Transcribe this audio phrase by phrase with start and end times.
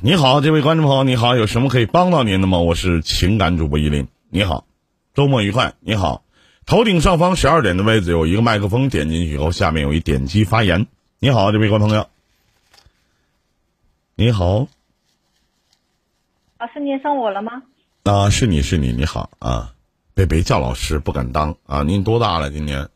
[0.00, 2.60] 你好，这位观众朋友，你好，有什么可以帮到您的吗？
[2.60, 4.64] 我是情感主播依林，你好，
[5.12, 6.22] 周末愉快，你好。
[6.66, 10.86] 头顶上方十二点的位置有一个麦克风，点进去以后，下面有一点击发言。
[11.18, 12.06] 你好，这位观众朋友，
[14.14, 14.68] 你好，
[16.60, 17.64] 老师，您上我了吗？
[18.04, 19.74] 啊，是你是你，你好啊，
[20.14, 21.82] 别别叫老师，不敢当啊。
[21.82, 22.52] 您多大了？
[22.52, 22.88] 今年？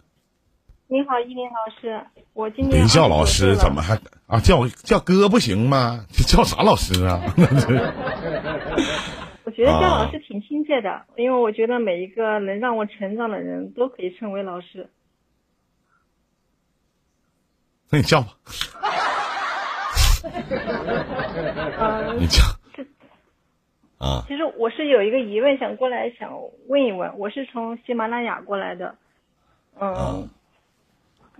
[0.93, 2.05] 你好，依林老师，
[2.35, 3.95] 我今年别叫老师，怎么还
[4.27, 4.39] 啊？
[4.41, 6.05] 叫叫哥不行吗？
[6.29, 7.19] 叫啥老师啊？
[9.45, 14.91] 我觉得叫老师挺亲切的，因为我觉得每一个能让我成长的人都可以称为老师。
[17.89, 18.35] 那你叫吧。
[21.79, 22.43] 嗯， 你叫。
[23.97, 24.25] 啊。
[24.29, 28.95] 其实我是有一个疑问想过来想问一问，我是从喜马拉雅过来的，
[29.81, 30.29] 嗯。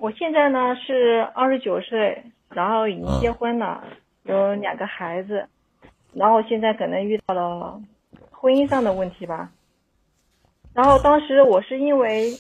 [0.03, 3.85] 我现在呢是二十九岁，然后已经结婚了，
[4.25, 5.47] 有两个孩子，
[6.13, 7.81] 然后现在可能遇到了
[8.33, 9.53] 婚姻上的问题吧。
[10.75, 12.33] 然后当时我是因为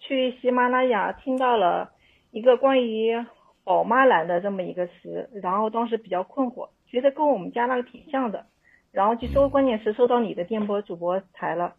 [0.00, 1.92] 去喜马拉雅听到了
[2.32, 3.24] 一个关于
[3.62, 8.46] “宝妈男”的这么一个词，然后当时比较困惑，觉得跟我们家那个挺像的，
[8.90, 11.74] 然后就搜关键词搜到你的电波主播台了，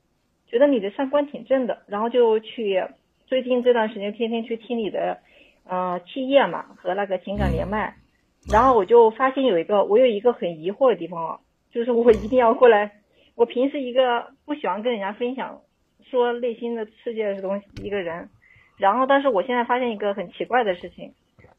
[0.48, 2.82] 觉得你的三观挺正的，然后就去。
[3.28, 5.20] 最近这段时间，天天去听你的，
[5.66, 7.94] 呃，七夜嘛和那个情感连麦，
[8.50, 12.94] 然后我就发现有一个，我有一个很疑惑的地方，就是我一定要过来。
[13.36, 15.60] 我平时一个不喜欢跟人家分享，
[16.10, 18.30] 说内心的世界的东西一个人，
[18.78, 21.12] 然后但是我现在发现一个很奇怪的事情，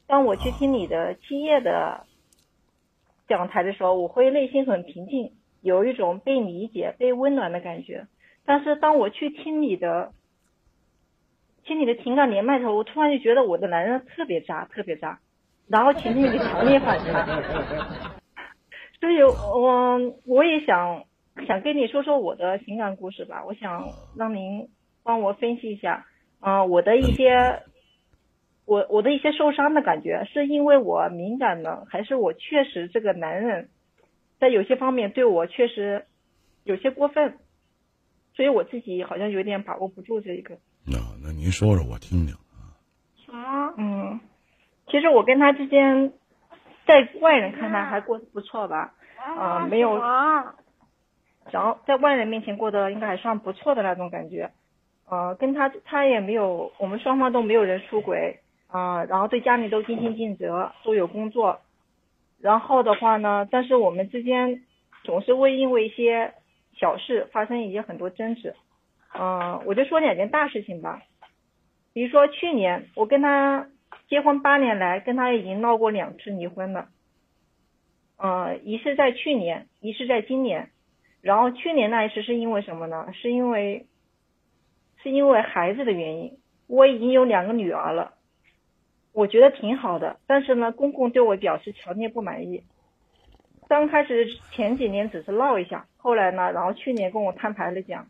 [0.07, 2.03] 当我去听你的七夜的
[3.27, 8.07] 讲台的时候，我会内心很平静，有一种被理解、被温暖的感觉。
[8.43, 10.13] 但是当我去听你的。
[11.69, 15.19] 听你的情感连麦的时候，我突然就觉得我的男人特别渣，特别渣，
[15.67, 17.27] 然后情绪一个强烈反差。
[18.99, 21.03] 所以，我我也想
[21.45, 23.45] 想跟你说说我的情感故事吧。
[23.45, 24.67] 我想让您
[25.03, 26.07] 帮我分析一下，
[26.39, 27.61] 啊，我的一些，
[28.65, 33.69] 我我的一些受伤的感觉，是因为我敏感呢，还是我确实这个男人
[34.39, 36.03] 在有些方面对我确实
[36.63, 37.35] 有些过分，
[38.33, 40.57] 所以我自己好像有点把握不住这一个。
[40.91, 42.73] 那那您说说，我听听啊。
[43.31, 44.19] 啊，嗯，
[44.87, 46.11] 其实我跟他之间，
[46.87, 48.93] 在外人看来还过得不错吧，
[49.37, 49.99] 啊，没有，
[51.51, 54.49] 然后在外人面前过得应该还算不错的那种感觉，
[55.07, 61.59] 呃，跟他他也没有，我们双方都没有人出轨，啊，然后对家里都尽心尽责，都有工作，
[62.39, 64.63] 然后的话呢，但是我们之间
[65.03, 66.33] 总是会因为一些
[66.79, 68.55] 小事发生一些很多争执。
[69.11, 71.01] 嗯，我就说两件大事情吧，
[71.93, 73.67] 比如说去年我跟他
[74.07, 76.89] 结婚八年来，跟他已经闹过两次离婚了，
[78.17, 80.69] 嗯，一次在去年，一次在今年，
[81.21, 83.07] 然后去年那一次是因为什么呢？
[83.13, 83.87] 是因为
[85.01, 86.37] 是因为孩子的原因，
[86.67, 88.13] 我已经有两个女儿了，
[89.11, 92.63] 我觉得挺好的，但是呢，公公对我表示强烈不满意，
[93.67, 98.07] 刚开始前几年只是闹一下，后来呢，然后去年跟我摊牌了讲。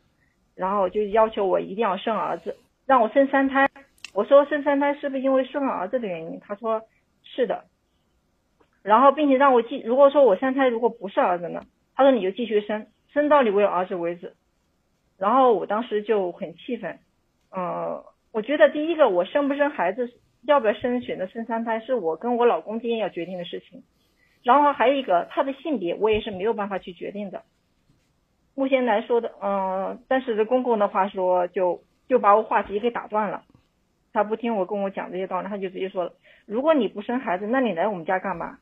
[0.60, 3.70] 然后就要求我一定要生儿子，让我生三胎。
[4.14, 6.38] 我说生三胎是不是因为生儿子的原因？
[6.42, 6.82] 他说
[7.24, 7.64] 是的。
[8.84, 11.62] 然后并且让我继，如果说我三胎如果不是儿子呢？
[11.96, 14.34] 他说你就继续生，生到你为儿子为止。
[15.18, 17.00] 然后我当时就很气愤。
[17.56, 18.04] 嗯，
[18.34, 20.12] 我觉得第一个我生不生孩子，
[20.44, 23.84] 要不要生选择生三胎，是我跟我老公之间要决定的事情。
[24.44, 27.44] 然后还有一个他的性别，我也是没有办法去决定的。
[28.60, 33.44] 目前来说的，嗯，但是公公的话说，就就把我话题给打断了，
[34.12, 36.12] 他不听我跟我讲这些道理，他就直接说了，
[36.46, 38.58] 如果你不生孩子，那你来我们家干嘛？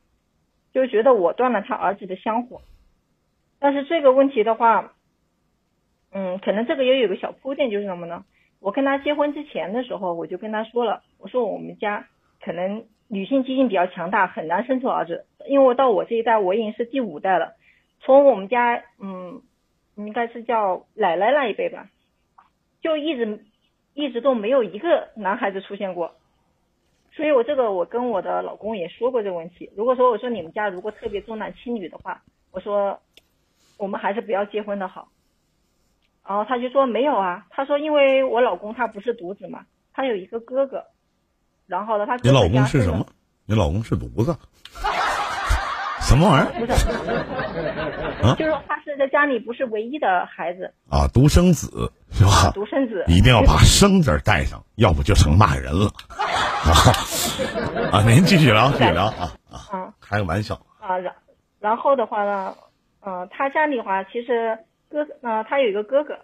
[0.72, 2.60] 就觉得我断了他儿子的香火。
[3.58, 4.92] 但是这个问题的话，
[6.12, 8.24] 嗯，可能这个也有个小铺垫，就是什么呢？
[8.60, 12.06] 我跟他结婚之前的时候，我就跟他说了，我说我们家
[12.40, 17.54] 可能女性基因比较强大，很难生出儿子，因为我到我这一代，我已经是第五代了，
[17.98, 19.42] 从我们家，嗯。
[20.06, 21.88] 应该是叫奶奶那一辈吧，
[22.80, 23.44] 就一直
[23.94, 26.14] 一直都没有一个男孩子出现过，
[27.12, 29.70] 所以我这个我跟我的老公也说过这个问题。
[29.76, 32.22] 如果说我说你们家如果特别重男轻女的话，
[32.52, 33.00] 我说
[33.76, 35.08] 我们还是不要结婚的好。
[36.26, 40.84] 然后他就说没有啊，他说因为我老公他不是独子嘛，他有一个哥哥，
[41.66, 43.04] 然后呢他你老公是什么？
[43.46, 44.36] 你老公是独子。
[46.00, 46.52] 什么玩意儿？
[46.58, 52.50] 不是，啊，就是说他是在家里不是唯一的孩子啊，独生子是吧？
[52.54, 57.92] 独生子一定要把“生”字带上，要不就成骂人了啊！
[57.92, 59.92] 啊，您继续聊， 继续聊啊啊！
[60.00, 61.14] 开个玩笑啊，然
[61.60, 62.54] 然后的话呢，
[63.00, 64.58] 呃，他家里话其实
[64.88, 66.18] 哥，呃，他有一个哥哥，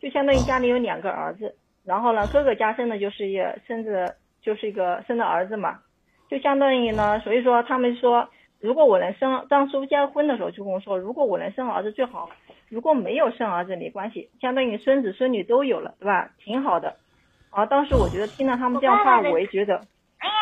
[0.00, 1.56] 就相当于家里有两个儿子。
[1.84, 5.78] 然后呢，哥哥家生的就是一生子，就是一个生的儿子嘛，
[6.30, 8.26] 就相当于呢，所以说他们说，
[8.64, 12.30] 如果我能生，当初结婚的时候就跟我说，如果我能生儿子最好，
[12.70, 16.30] 如果没有生儿子没关系，相当于孙子孙女都有了，对吧？
[16.38, 16.96] 挺好的。
[17.50, 19.74] 啊，当时我觉得听到他们这样话，我也觉得。
[19.74, 20.34] 哎呀，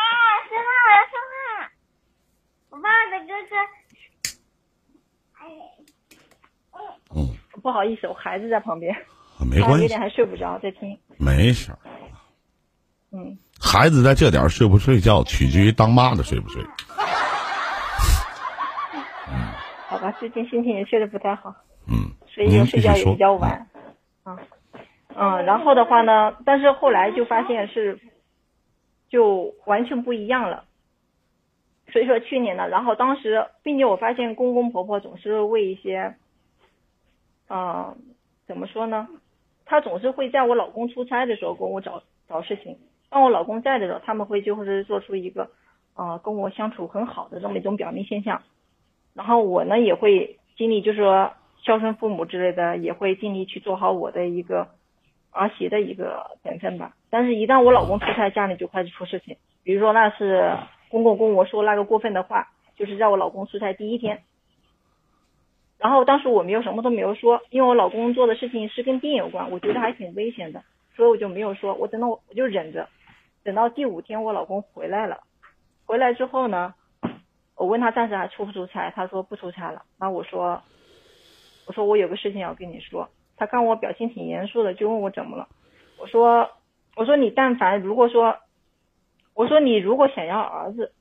[0.47, 1.67] 说话我要说话。
[2.69, 3.55] 我爸爸的哥哥。
[7.19, 7.27] 嗯，
[7.61, 8.95] 不好意思，我孩子在旁边，
[9.51, 10.97] 没关系，有点还睡不着，在听。
[11.17, 11.79] 没事儿。
[13.11, 13.37] 嗯。
[13.59, 16.63] 孩子在这点睡不睡觉，取决于当妈的睡不睡。
[19.87, 21.53] 好吧，最近心情也确实不太好。
[21.87, 22.11] 嗯。
[22.27, 23.67] 所以睡觉也比较晚。
[24.23, 24.37] 啊。
[25.15, 27.99] 嗯，然后的话呢，但是后来就发现是，
[29.09, 30.65] 就完全不一样了。
[31.91, 36.15] 所以说去年呢，然后当时，并且我发现公公婆婆总是为一些，
[37.49, 37.95] 嗯，
[38.47, 39.07] 怎么说呢？
[39.65, 42.75] 他总是会在我老公出差的时候跟我找找事情。
[43.09, 45.47] 当我老公在的时候，他们会就是做出一个，
[45.95, 48.41] 呃，跟我相处很好的这么一种表面现象。
[49.13, 51.33] 然后我呢也会尽力，就是说
[51.63, 54.69] 孝顺父母之类的，也会尽力去做好我的一个。
[55.35, 59.35] 儿媳的一个本分吧，但是，一旦我老公出差，家里就开始出事情。
[59.63, 60.55] 比如说，那是
[60.89, 64.21] 公公跟我说那个过分的话，就是在我老公出差第一天。
[65.79, 70.61] 然后当时我没有什么都没有说，因为我老公做的事情是跟病有关，我觉得还挺危险的，
[70.95, 71.73] 所以我就没有说。
[71.73, 72.87] 我等到我就忍着，
[73.43, 75.21] 等到第五天我老公回来了，
[75.87, 76.75] 回来之后呢，
[77.63, 79.83] 我问他暂时还出不出差，他说不出差了。
[79.97, 80.61] 那我说，
[81.65, 83.07] 我说我有个事情要跟你说。
[83.37, 85.47] 他看我表情挺严肃的，就问我怎么了。
[85.97, 86.49] 我说，
[86.97, 88.35] 我说你但凡如果说，
[89.33, 90.91] 我说你如果想要儿子，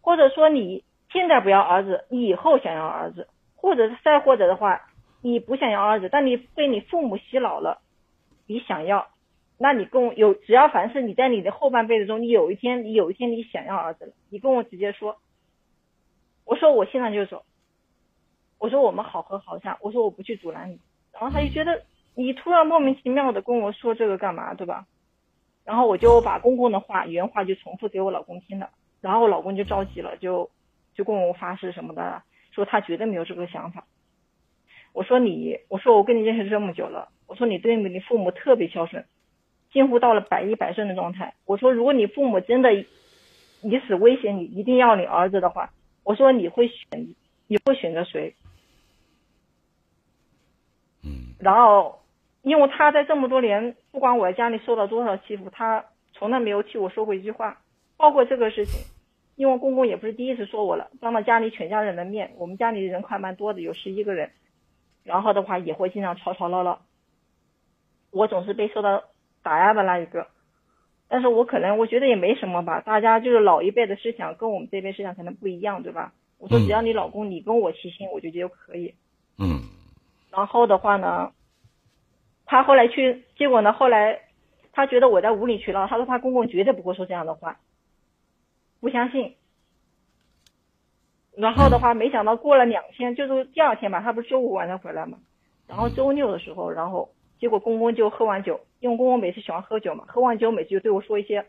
[0.00, 3.26] 或者说你现在不要儿子，你以后想要儿子，
[3.56, 4.82] 或者再或者的话，
[5.20, 7.80] 你不想要儿子，但你被你父母洗脑了，
[8.46, 9.08] 你想要，
[9.58, 15.18] 那你跟我有只要凡是你在你的后半辈子中，你有一天你有一天你想要儿子了，你跟我直接说。
[16.50, 17.44] 我说我现在就走。
[18.58, 19.78] 我说我们好合好散。
[19.80, 20.80] 我说我不去阻拦你。
[21.12, 21.80] 然后他就觉得
[22.16, 24.84] 你突然莫名其妙的跟我说这个干嘛，对吧？
[25.64, 28.70] 然后我就把公公的话原话就重复给我老公听了，
[29.00, 30.50] 然后我老公就着急了，就
[30.92, 33.84] 就跟我发誓什么的，说他绝对没有这个想法。
[34.92, 39.04] 我说你，我说我跟你认识这么久了，我说你对你父母特别孝顺，
[39.72, 41.34] 近乎到了百依百顺的状态。
[41.44, 45.70] 我说如果你父母真的以死威胁你，一定要你儿子的话，
[46.10, 47.14] 我说你会选
[47.46, 48.34] 你会选择谁？
[51.38, 52.00] 然后，
[52.42, 57.60] 因为他在这么多年，不管我在家里受到多少欺负，他从来没有替我说过一句话。
[57.96, 58.80] 包括这个事情，
[59.36, 64.32] 因为公公也不是第一次说我了，当着家里全家人的面，我们家里人还蛮多的，有十一个人，
[65.04, 66.80] 然后的话也会经常吵吵闹闹。
[68.10, 69.04] 我总是被受到
[69.44, 70.26] 打压的那一个，
[71.12, 76.12] 但是我可能我觉得也没什么吧，大家就是老一辈的思想跟我们这边思想可能不一样，对吧？
[76.38, 78.94] 我说只要你老公你跟我齐心，我就觉得可以。
[79.38, 79.60] 嗯。
[80.30, 81.32] 然后的话呢，
[82.46, 84.20] 他后来去，结果呢，后来
[84.72, 87.58] 他觉得我在无理取闹，他说他公公绝对不会说这样的话，
[88.80, 89.34] 不相信。
[91.36, 95.18] 然后的话，没想到过了两天，就是第二天吧，他不是周五晚上回来嘛，
[95.66, 101.44] 然后周六的时候，然后结果公公就喝完酒，因为公公每次喜欢喝酒嘛，喝完酒每次就对我说一些，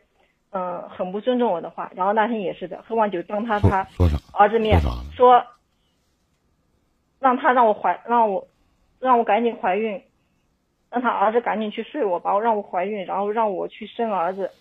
[0.52, 1.92] 嗯，很不尊重我的话。
[1.96, 3.86] 然后那天也是的，喝完酒当他他
[4.34, 4.80] 儿子面
[5.16, 5.46] 说，
[7.20, 8.48] 让他让我怀让我。
[9.02, 10.00] 让我赶紧怀孕，
[10.92, 14.52] 让他儿子赶紧去睡我，把我让我怀孕，然后让我去生儿子，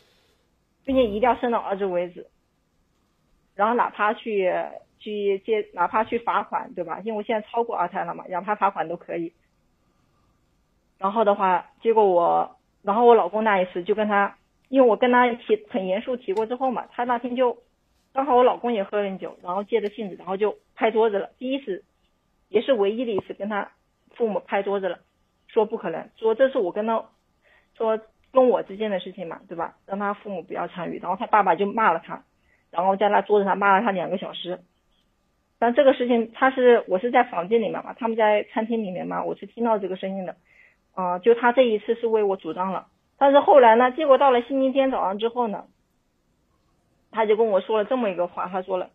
[0.82, 2.26] 并且一定要生到儿子为止。
[3.54, 4.50] 然后哪怕去
[4.98, 7.00] 去接，哪怕去罚款，对吧？
[7.04, 9.30] 因为我现在超过二胎了嘛，哪怕罚款都可以。
[11.00, 14.36] 然后的话，结果我，然后我老公那一次就跟他，
[14.68, 17.58] 因为我跟他提很严肃提过之后嘛，他那天就
[18.12, 21.30] 刚好我老公也喝点酒，然后借着性子，然后就拍桌子了。
[21.38, 21.82] 第一次，
[22.48, 23.72] 也是唯一的一次跟他。
[24.16, 24.98] 父母拍桌子了，
[25.46, 27.04] 说不可能，说这是我跟他，
[27.78, 27.98] 说
[28.32, 29.76] 跟我之间的事情嘛，对吧？
[29.86, 32.22] 让他父母不要参与，然后他爸爸就骂了他，
[32.70, 34.58] 然后在那桌子上骂了他两个小时。
[35.60, 40.36] 但这个事情他是我是在房间里面嘛，他们在餐厅里面嘛，我是听到这个声音的，
[40.94, 42.86] 啊，就他这一次是为我主张了，
[43.18, 45.64] 但是后来呢，结果到了星期天早上之后呢，
[47.10, 48.90] 他就跟我说了这么一个话，他说了，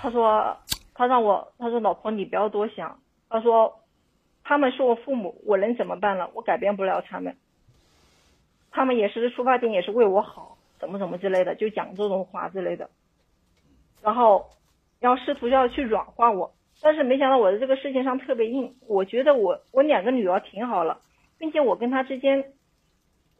[0.00, 0.56] 他说
[0.94, 2.98] 他让我，他说老婆你不要多想，
[3.28, 3.76] 他说。
[4.42, 6.28] 他们是我父母，我能怎么办呢？
[6.34, 7.36] 我改变不了他们。
[8.72, 12.90] 他们也是出发点也是为我好，怎么怎么之类的，就讲这种话之类的。
[14.02, 14.50] 然后
[14.98, 18.74] 要试图要去软化我，但是没想到我在这个事情上特别硬。
[18.86, 21.00] 我觉得我我两个女儿挺好了，
[21.38, 22.52] 并且我跟她之间，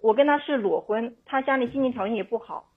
[0.00, 2.68] 我跟她是裸婚，她家里经济条件也不好，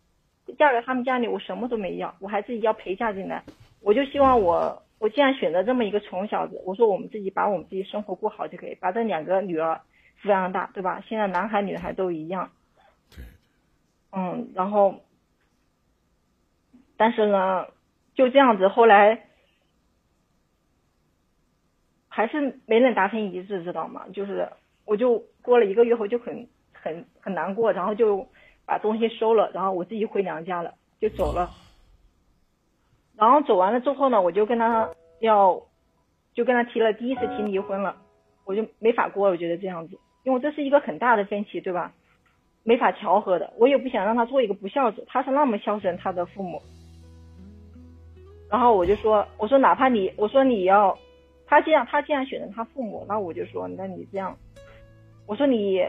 [0.57, 3.43] 嫁给他们家里我什么都没要，我还自己要陪嫁进来。
[3.81, 9.81] 我就希望我我既然选择这么一个穷小子，我说我们自己把我们自己生活过好就可以，把这两个女儿
[10.21, 11.03] 抚养大，对吧？
[11.07, 12.49] 现在男孩女孩都一样。
[14.15, 15.01] 嗯，然后，
[16.95, 17.65] 但是呢，
[18.13, 19.27] 就这样子，后来
[22.15, 24.05] 还是没能达成一致，知道吗？
[24.13, 24.47] 就是
[24.85, 28.27] 我就过了一个月后就很很很难过，然后就
[28.67, 31.49] 把东西收了，然后我自己回娘家了，就走了。
[33.17, 34.87] 然后走完了之后呢，我就跟他
[35.21, 35.59] 要，
[36.35, 37.97] 就跟他提了第一次提离婚了，
[38.45, 41.91] 我就没法过，我觉得这样子，因为这是一个很大的分歧，对吧？
[42.61, 46.61] 没法调和的，我也不想让他做一个不孝子，他是那么孝顺他的父母。
[48.51, 50.95] 然后我就说，我说哪怕你，我说你要，
[51.45, 54.37] 他既然他既然选择他父母，那我就说，那你这样，
[55.25, 55.81] 我说你，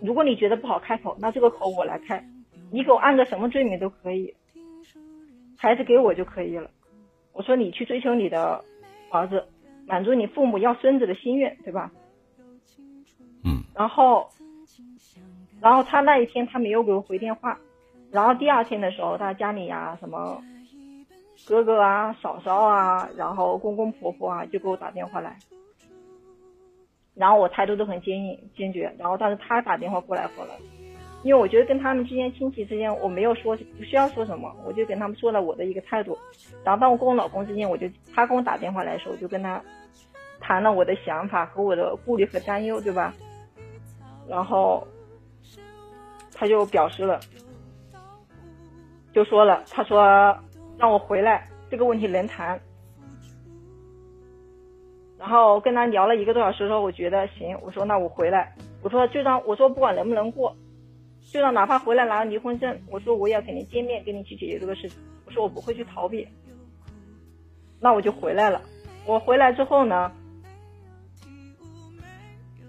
[0.00, 2.24] 如果你觉得不好开口，那这个口我来开，
[2.70, 4.34] 你给我按个什么罪名都可以，
[5.56, 6.70] 孩子给我就可以了。
[7.32, 8.64] 我说你去追求你的
[9.10, 9.44] 儿子，
[9.86, 11.90] 满足你父母要孙子的心愿，对吧？
[13.44, 13.62] 嗯。
[13.74, 14.28] 然后。
[15.60, 17.58] 然后他那一天他没有给我回电话，
[18.12, 20.40] 然后第二天的时候他家里呀什么
[21.46, 25.38] 哥哥啊嫂嫂啊，然后公公婆婆啊就给我打电话来，
[27.14, 30.54] 然后我态度都很坚硬坚决，然后但是他打电话过来后了，
[31.22, 36.18] 因为我觉得跟他们之间亲戚之间我没有说不需要说什么，我就跟他们说了我的一个态度，
[36.64, 39.62] 然后当我跟我老公之间，我就他跟我打电话来的时候，我就跟他
[40.40, 43.14] 谈了我的想法和我的顾虑和担忧，对吧？
[44.28, 44.86] 然后。
[46.40, 47.18] 他就表示了，
[49.12, 50.38] 就说了，他说
[50.78, 52.58] 让我回来，这个问题能谈。
[55.18, 60.56] 然后跟他聊了一个多小时之后，我觉得行，我说那我回来，我说就让我说不管能不能过，
[61.32, 66.26] 就让哪怕回来拿了离婚证，我说我也要肯定见面跟你去解决这个事情，我说我不会去逃避。
[67.80, 68.62] 那我就回来了，
[69.06, 70.12] 我回来之后呢？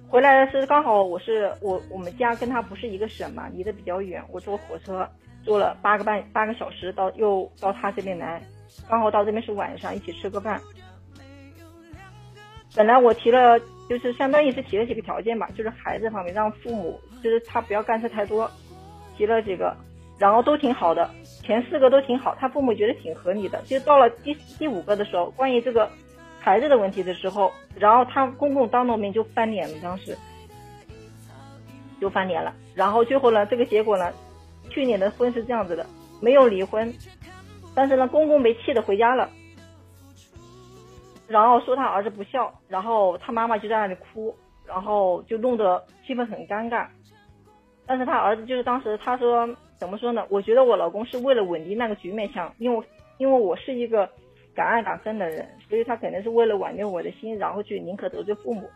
[0.07, 4.23] 回来是刚好，我是我我们家跟他不是一个省嘛，离得比较远。
[4.31, 5.07] 我坐火车
[5.43, 8.41] 坐了八个半八个小时到又到他这边来，
[8.89, 10.59] 刚好到这边是晚上，一起吃个饭。
[12.75, 18.49] 本来我提了，就是相当于是提了几个条件吧，就是孩子方面让父母就是他不要干涉太多，
[19.17, 19.75] 提了几个，
[20.17, 21.09] 然后都挺好的，
[21.41, 23.61] 前四个都挺好，他父母觉得挺合理的。
[23.63, 25.89] 就到了第第五个的时候，关于这个。
[26.41, 30.17] 孩子的问题的时候，然后他公公当着面就翻脸了，当时
[31.99, 32.55] 就翻脸了。
[32.73, 34.09] 然后最后呢，这个结果呢，
[34.69, 35.85] 去年的婚是这样子的，
[36.21, 36.93] 没有离婚，
[37.75, 39.29] 但是呢，公公没气的回家了，
[41.27, 44.35] 然后说他儿子不孝，然后他妈妈就在那里哭，
[44.65, 46.87] 然后就弄得气氛很尴尬。
[47.85, 49.47] 但是他儿子就是当时他说
[49.77, 50.25] 怎么说呢？
[50.29, 52.85] 我觉得我老公是为了稳定那个局面，想因为
[53.17, 54.09] 因为我是一个。
[54.55, 58.69] 敢爱敢恨的人，所以他肯定是为了挽留我的心，然后去宁可得罪父母，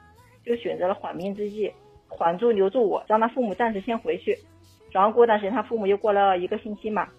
[0.45, 1.69] 就选择了缓兵之计，
[2.07, 4.38] 缓住留住我，让他父母暂时先回去，
[4.93, 7.09] 然后过段时间他父母又过了一个星期嘛，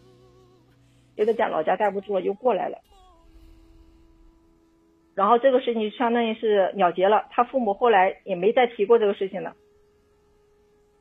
[1.16, 2.78] 又在家老家待不住了，又过来了，
[5.14, 9.54] 然后这个事情相当于是了结了，他父母后来也没再提过这个事情了，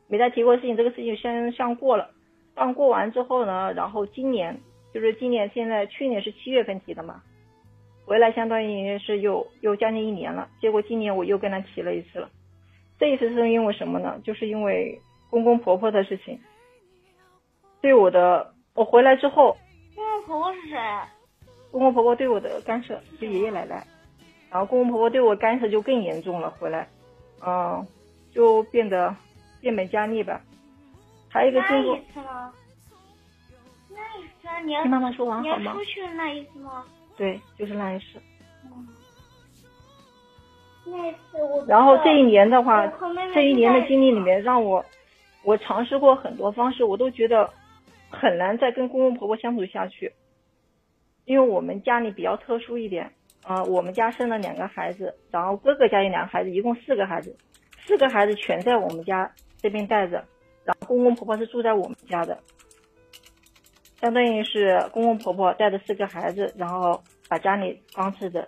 [0.08, 2.10] 没再提过事情，这个事情先先过了，
[2.54, 4.60] 但过完之后呢，然后今年
[4.92, 7.22] 就是今年现在去年是七月份提的嘛。
[8.06, 12.28] 回来相当于是又又将近一年了，结果今年我又跟他提了一次了。
[12.98, 14.20] 这一次是因为什么呢？
[14.22, 15.00] 就是因为
[15.30, 16.38] 公公婆婆的事情。
[17.84, 19.58] 对我的，我回来之后，
[19.94, 20.78] 公公婆婆是谁？
[21.70, 23.86] 公公婆婆对我的干涉，就爷爷奶奶。
[24.50, 26.88] 然后公公婆婆对我干涉就更严重了，回来，
[27.46, 27.86] 嗯，
[28.32, 29.14] 就变得
[29.60, 30.40] 变本加厉吧。
[31.28, 31.94] 还有一个经过。
[31.94, 32.52] 那一次吗？
[33.90, 35.56] 那一次你要听妈妈说完好吗？
[35.58, 36.86] 你要出去的那一次吗？
[37.18, 38.18] 对，就是那一次。
[40.86, 41.62] 那一次我。
[41.66, 42.86] 然后这一年的话，
[43.34, 44.82] 这一年的经历里面，让我
[45.42, 47.52] 我尝试过很多方式，我都觉得
[48.14, 50.12] 很难再跟公公婆婆相处下去。
[51.24, 57.34] 因为我们家里比较特殊一点，啊，我们家生了两个孩子，然后哥哥家有两个孩子，一共四个孩子，
[57.86, 60.24] 四个孩子全在我们家这边带着，
[60.64, 62.38] 然后公公婆婆是住在我们家的。
[64.00, 68.46] 相当于是公公婆婆带着四个孩子，然后把家里装饰着。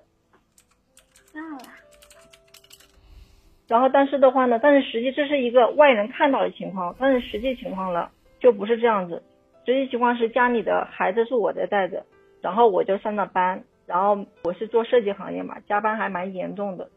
[3.69, 9.23] 然后，但是的话呢，但是实际这是一个外人看到的情况，但是实际情况呢就不是这样子。
[9.67, 12.07] 实际情况是家里的孩子是我在带着，
[12.41, 16.89] 然后我就上了班，然后我是做设计行业嘛，加班还蛮严重的。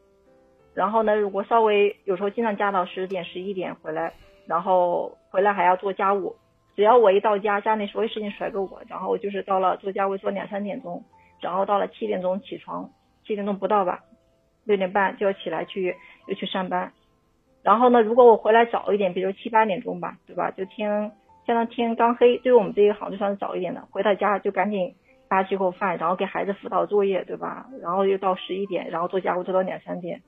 [0.76, 4.14] 然后呢，如果稍微有时候经常加到十点、十一点回来，
[4.46, 6.36] 然后回来还要做家务。
[6.76, 11.04] 只要我一到家，家里所有事情甩给我，然后就是到了做家务做两三点钟，
[11.42, 12.88] 然后到了七点钟起床，
[13.26, 14.02] 七点钟不到吧，
[14.64, 15.96] 六点半就要起来去
[16.28, 16.94] 又去上班。
[17.64, 20.52] 然后呢，如果我回来早一点，比如七八点钟吧，对吧？
[20.52, 21.12] 就天
[21.50, 23.82] 相当天刚黑，对于我们这一行就算是早一点的。
[23.90, 24.94] 回到家就赶紧
[25.28, 27.66] 扒几口饭，然后给孩子辅导作业，对吧？
[27.82, 30.22] 然后又到十一点，然后做家务做到两三点。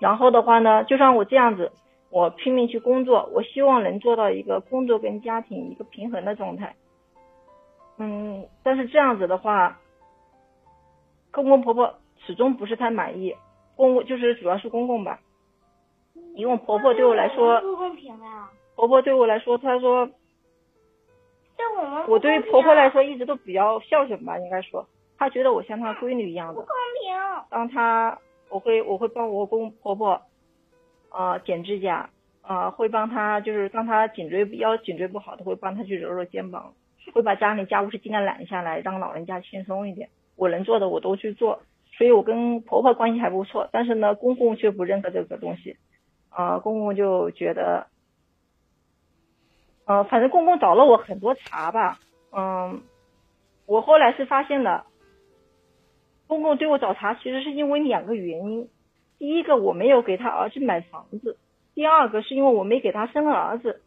[0.00, 1.72] 然后的话呢，就像我这样子，
[2.08, 6.74] 我拼命去工作，我希望能做到一个工作跟家庭一个平衡的状态。
[7.98, 9.78] 嗯，但是这样子的话，
[11.32, 11.92] 公公婆婆
[12.24, 13.36] 始终不是太满意。
[13.76, 15.20] 公公就是主要是公公吧，
[16.34, 18.50] 因为婆婆对我来说不公平啊！
[18.74, 20.06] 婆婆对我来说，她说
[21.56, 24.86] 对我们我对于婆婆来说一直都比较孝顺吧，应该说，
[25.18, 26.54] 她觉得我像她闺女一样的。
[26.54, 26.68] 不公
[27.00, 27.16] 平。
[27.50, 30.22] 当她我会我会帮我公公婆婆，
[31.10, 32.10] 呃剪指甲，
[32.42, 36.74] 呃会帮她就是当她颈椎腰颈椎不好的会帮她去揉揉肩膀，
[37.14, 40.08] 会把家里家务事尽量揽下来，让老人家轻松一点。
[40.36, 41.62] 我能做的我都去做，
[41.96, 43.68] 所以我跟婆婆关系还不错。
[43.72, 45.76] 但是呢，公公却不认可这个东西，
[46.28, 47.86] 啊、公公就觉得，
[49.86, 51.98] 呃，反正公公找了我很多茬吧，
[52.32, 52.82] 嗯，
[53.66, 54.84] 我后来是发现了。
[56.26, 58.68] 公公对我找茬，其实是因为两个原因。
[59.18, 61.36] 第一个，我没有给他儿子买房子；
[61.74, 63.80] 第二个，是因为我没给他生儿子。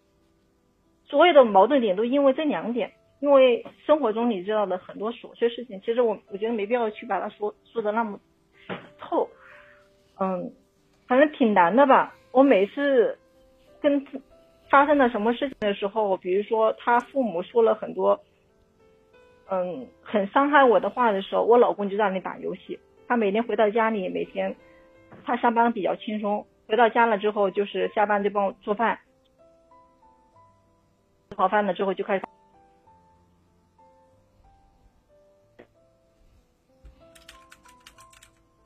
[1.06, 2.94] 所有的矛盾点都因为这两点。
[3.20, 8.18] 因为生活中你知道的很多琐碎事情，其实我我觉得没必要去把它说说的那么
[8.98, 9.30] 透。
[10.18, 10.54] 嗯，
[11.06, 12.16] 反正挺难的吧。
[12.32, 13.20] 我每次
[13.82, 14.08] 跟
[14.70, 18.20] 发生了什么事情的时候，比如说他父母说了很多。
[19.52, 22.80] 嗯，很伤害我的话的时候，我老公就让你打游戏。
[23.08, 24.56] 他每天回到家里，每天
[25.26, 29.00] 他上班比较轻松，回到家了之后就是下班就帮我做饭，
[31.32, 32.26] 吃好饭了之后就开始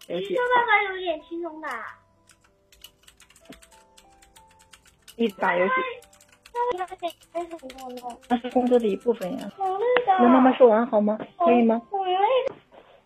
[0.10, 1.70] 你说，爸爸有点轻松的。
[5.16, 5.74] 一直打游戏，
[8.30, 9.52] 那是工作的一部分呀。
[10.20, 11.18] 那妈妈说完好吗？
[11.38, 11.82] 可以吗？
[11.92, 12.14] 好累。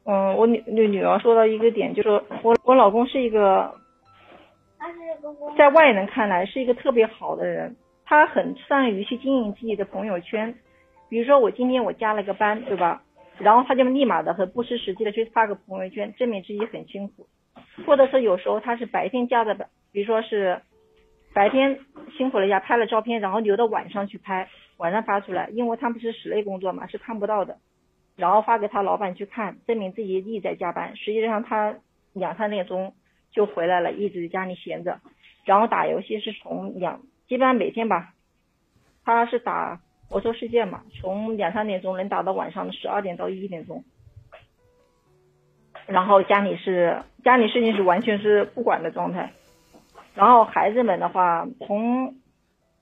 [0.05, 2.09] 嗯，我女女女儿说到一个点，就是
[2.41, 3.73] 我我老公是一个。
[5.57, 10.53] 在外人看来是一个特别好的人，他很善于去经营自己的朋友圈。
[11.09, 13.01] 比如说我今天我加了个班，对吧？
[13.37, 17.27] 然后他就立马的很不失时机的去发个朋友圈，证明自己很辛苦。
[17.85, 20.61] 或者是有时候他是白天加的班，比如说是
[21.37, 21.79] 白天
[22.17, 27.59] 辛苦了一下拍了照片，然后留到晚上去拍，晚上发出来，因为他们是室内工作嘛，是看不到的。
[28.15, 30.95] 然后发给他老板去看，证明自己一直在加班。
[30.95, 31.75] 实际上他
[32.13, 32.95] 两三点钟
[33.29, 34.99] 就回来了，一直在家里闲着。
[35.45, 38.15] 然后打游戏是从两，基本上每天吧，
[39.05, 43.83] 他是打魔兽世界嘛，从两三点钟能打到晚上的十二点到一点钟。
[45.85, 49.33] 然后家里是家里事情是完全是不管的状态。
[50.17, 52.15] 然后孩子们的话，从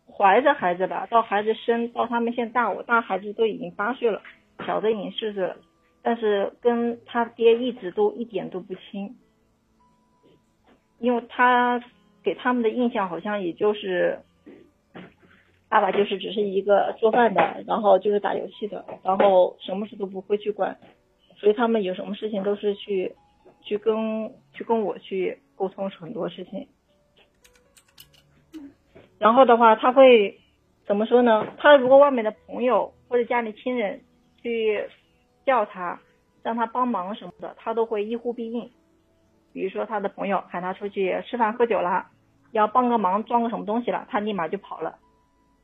[0.08, 4.22] 怀着孩子吧，到孩子生，到他们现在大，我大孩子都已经八岁了。
[4.66, 5.58] 小的已经四岁了，
[6.02, 9.18] 但是跟他爹一直都一点都不亲，
[10.98, 11.84] 因为他
[12.24, 14.18] 给他们的印象好像也就是
[15.68, 20.78] 爸爸就是只是一个做饭的，然后就是打游戏的，然后什么事都不会去管，
[21.36, 23.14] 所以他们有什么事情都是去
[23.62, 26.66] 去跟去跟我去沟通很多事情，
[29.20, 30.40] 然后的话他会
[30.86, 31.48] 怎么说呢？
[31.58, 34.02] 他如果外面的朋友或者家里亲人。
[34.46, 34.88] 去
[35.44, 36.00] 叫他，
[36.44, 38.70] 让他帮忙什么的，他都会一呼必应。
[39.52, 42.06] 比如说他的朋友喊他出去吃饭喝酒了，
[42.52, 45.00] 要帮个忙装个什么东西了，他立马就跑了。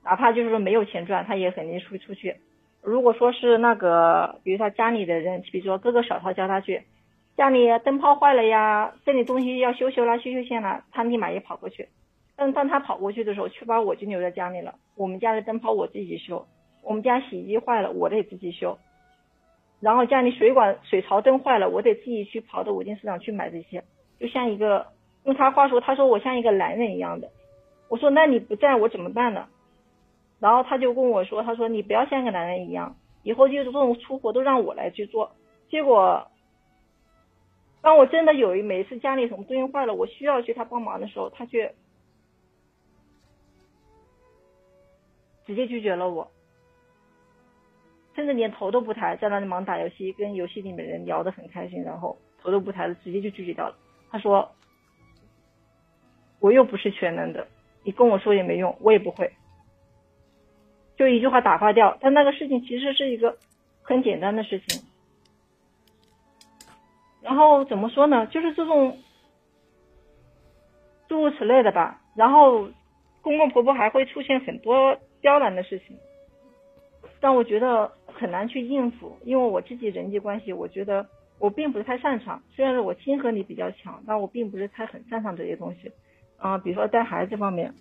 [0.04, 2.38] 哪怕就是说没有钱赚，他也肯定出出去。
[2.82, 6.82] 如果说是那个，比如他家里的人，比如说哥哥小涛叫他去，
[7.38, 11.88] 家里灯泡坏了呀，这里东西要修修啦，修修线了，他立马也跑过去。
[12.42, 14.74] 但当他跑过去的时候，却把我就留在家里了。
[14.96, 16.44] 我们家的灯泡我自己修。
[16.82, 18.80] 我们家洗衣机坏了，我得自己修。
[19.80, 23.84] 然后家里水管水槽灯坏了，我得自己去跑到五金市场去买这些。
[24.20, 24.88] 就像一个
[25.26, 27.30] 用他话说，他说我像一个男人一样的。
[27.90, 29.48] 我说那你不在我怎么办呢？
[30.40, 35.32] 然后他就跟我说，他说你不要像个男人一样，以后就是这种粗活都让我来去做。
[35.70, 36.26] 结果，
[37.84, 41.72] 当我真的有一每次家里什么东西坏了，我需要去他帮忙的时候，他却
[45.52, 46.32] 直接拒绝了我。
[48.16, 53.76] 甚至连头都不抬，在那里忙打游戏，跟游戏里面人聊得很开心，然后头都不抬的直接就拒绝掉了。
[54.10, 54.50] 他说
[56.40, 57.46] ：“我又不是全能的，
[57.84, 59.30] 你跟我说也没用，我也不会。”
[60.96, 61.98] 就一句话打发掉。
[62.00, 63.38] 但那个事情其实是一个
[63.82, 64.82] 很简单的事情。
[67.22, 68.26] 然后怎么说呢？
[68.28, 68.98] 就是这种
[71.10, 72.02] 诸如此类的吧。
[72.16, 72.70] 然后
[73.22, 75.98] 公公婆婆还会出现很多刁难的事情，
[77.20, 81.06] 但我觉得很难去应付，因为我自己人际关系，我觉得
[81.40, 82.42] 我并不是太擅长。
[82.50, 85.92] 虽然说我亲和力比较强，但我并不是太很擅长这些东西。
[86.38, 87.74] 啊，比如说带孩子方面，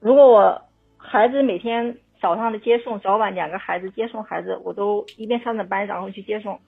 [0.00, 0.62] 如果我
[0.96, 6.60] 孩子每天早上的接送，早晚两个孩子接送孩子，我都一边上着班，然后去接送。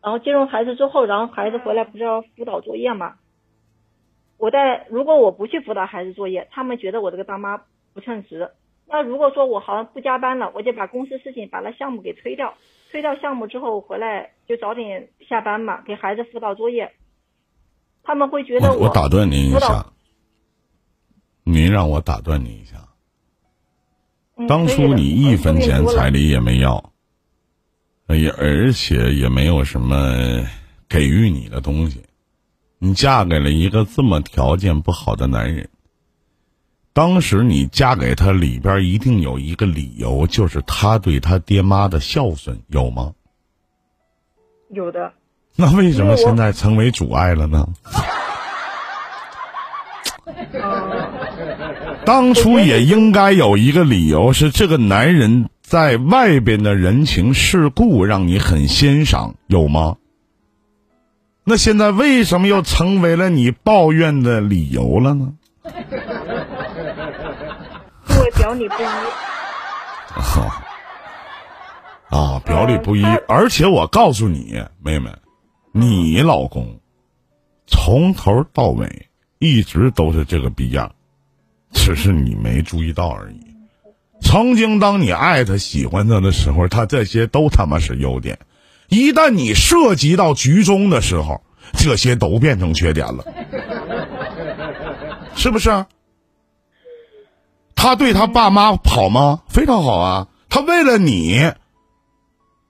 [0.00, 3.16] 然后接送孩子之后，然后孩子回来不是要辅导作业嘛？
[4.38, 7.60] 我在如果我不去辅导孩子作业，他们觉得我这个当妈
[7.92, 8.50] 不称职。
[8.86, 12.54] 那如果说我好像不加班了，我就把公司事情把那项目给推掉，
[12.90, 16.92] 推掉项目之后回来就早点下班嘛，给孩子辅导作业。
[18.02, 19.84] 他们会觉得我打断您一下，
[21.44, 22.76] 您让我打断您一下。
[24.48, 26.92] 当初你一分钱彩礼也没要。
[28.16, 30.14] 也而且也没有什么
[30.88, 32.02] 给予你的东西，
[32.78, 35.68] 你嫁给了一个这么条件不好的男人。
[36.92, 43.12] 当时你嫁给他里边一定有一个理由，就是他对他爹妈的孝顺，有吗？
[44.70, 45.12] 有的。
[45.56, 47.68] 那为什么现在成为阻碍了呢？
[52.04, 55.48] 当初也应该有一个理由，是这个男人。
[55.60, 59.96] 在外边的人情世故让你很欣赏，有吗？
[61.48, 65.32] 那现在为什么又成为了你抱怨的理由了呢？
[68.10, 68.86] 因为表里不一。
[72.10, 75.10] 啊，表里不一，而且我告诉你，妹妹，
[75.72, 76.80] 你老公
[77.66, 79.08] 从头到尾
[79.38, 80.92] 一直都是这个逼样，
[81.72, 83.40] 只是你没注意到而已。
[84.20, 88.36] 曾经，当你爱他、喜欢他的时候，他这些都他妈是优点；
[88.88, 91.42] 一旦你涉及到局中的时候，
[91.74, 93.24] 这些都变成缺点了，
[95.36, 95.86] 是不是？
[97.74, 99.42] 他对他爸妈好吗？
[99.48, 100.28] 非常好啊！
[100.48, 101.52] 他为了你，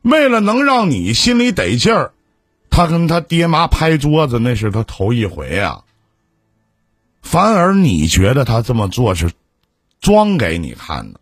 [0.02, 2.12] 为了能让你心里得劲儿，
[2.68, 5.84] 他跟他爹妈拍桌子，那是他头一回啊。
[7.22, 9.30] 反而你觉得他这么做是
[10.00, 11.20] 装给你看的。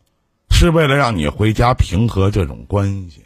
[0.48, 3.24] 是为了让你回家平和这种关系。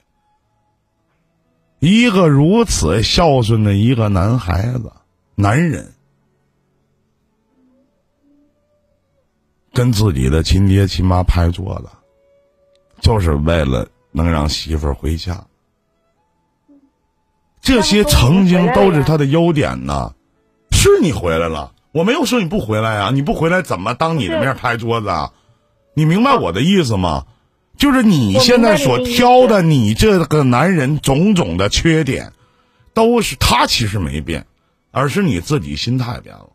[1.80, 4.92] 一个如此孝顺的一个男孩子、
[5.34, 5.92] 男人，
[9.72, 11.88] 跟自己的亲爹亲妈拍桌子，
[13.00, 15.42] 就是为了能让媳妇儿回家。
[17.62, 20.14] 这些曾经都是他的优点呢。
[20.70, 23.10] 是你回来了，我没有说你不回来啊！
[23.10, 25.32] 你不回来怎么当你的面拍桌子啊？
[25.94, 27.26] 你明白我的意思吗？
[27.80, 32.30] 就是你现在所挑的，你这个男人种种的缺点，
[32.92, 34.44] 都是他其实没变，
[34.90, 36.50] 而是你自己心态变了。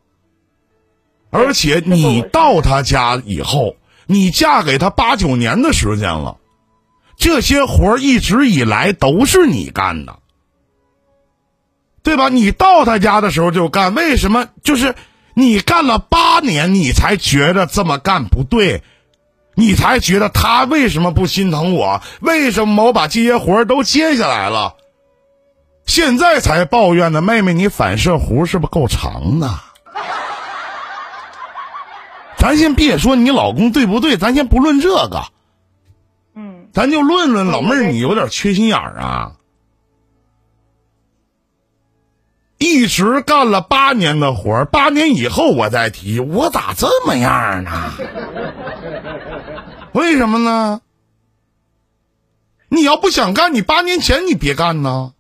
[1.31, 6.38] 而且你到他家以后，你嫁给他八九年的时间了，
[7.17, 10.19] 这些活一直以来都是你干的，
[12.03, 12.29] 对吧？
[12.29, 14.47] 你到他家的时候就干，为什么？
[14.61, 14.93] 就是
[15.33, 18.83] 你干了八年，你才觉得这么干不对。
[19.55, 22.01] 你才觉得他为什么不心疼我？
[22.19, 24.75] 为什么我把这些活都接下来了？
[25.85, 27.21] 现在才抱怨呢？
[27.21, 29.59] 妹妹，你反射弧是不是够长呢？
[32.37, 35.23] 咱先别说你老公对不对，咱先不论这个。
[36.35, 36.67] 嗯。
[36.73, 39.31] 咱就论论老妹儿，你有点缺心眼儿啊！
[42.57, 47.93] 一直干了八年的活儿，八年以后我再提，我咋这么样呢？
[49.95, 50.81] 为什么呢？
[52.67, 55.13] 你要不想干，你八年前你别干呢。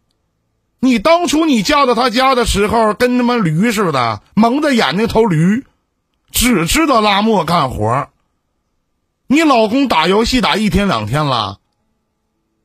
[0.79, 5.65] 你当初你嫁到他家的时候，跟他妈驴似的，蒙着眼那头驴，
[6.29, 8.09] 只知道拉磨干活。
[9.27, 11.61] 你老公打游戏打一天两天了，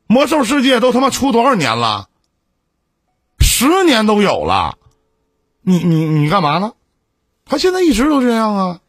[0.05, 2.09] 魔兽世界都他妈出多少年了？
[3.39, 4.77] 十年都有了。
[5.61, 6.73] 你你你干嘛呢？
[7.45, 8.81] 他现在一直都这样啊。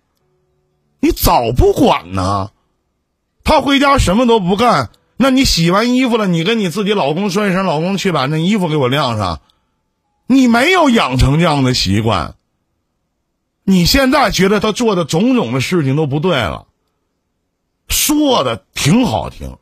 [0.98, 2.50] 你早不管呢。
[3.44, 9.40] 他回家什么都不干，那你洗完衣服了，你跟你自己老公说一声：“老公，去把那衣服给我晾上。”
[10.26, 12.36] 你没有养成这样的习惯。
[13.64, 16.66] 你现在觉得他做的种种的事情都不对了，
[17.88, 19.56] 说的挺好听。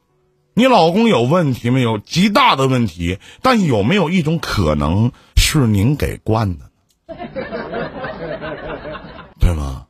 [0.54, 1.98] 你老公有问题没有？
[1.98, 3.18] 极大的问题。
[3.42, 6.70] 但有没有一种可能是您给惯的
[7.08, 7.16] 呢？
[9.40, 9.86] 对吗？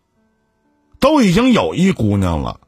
[1.01, 2.61] 都已经有一姑娘了，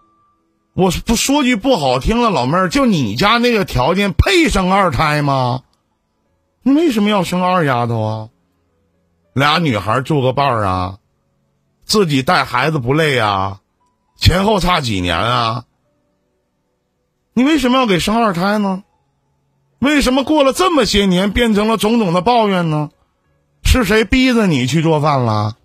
[0.74, 5.62] 我不说句不好听的，老妹儿，就你家那个条件配生二胎吗？
[6.62, 8.28] 你为什么要生二丫头啊？
[9.34, 10.98] 俩女孩做个伴儿啊，
[11.84, 13.60] 自己带孩子不累啊？
[14.16, 15.64] 前后差几年啊？
[17.34, 18.82] 你为什么要给生二胎呢？
[19.78, 22.90] 为什么过了这么些年变成了种种的抱怨呢？
[23.62, 25.56] 是谁逼着你去做饭了？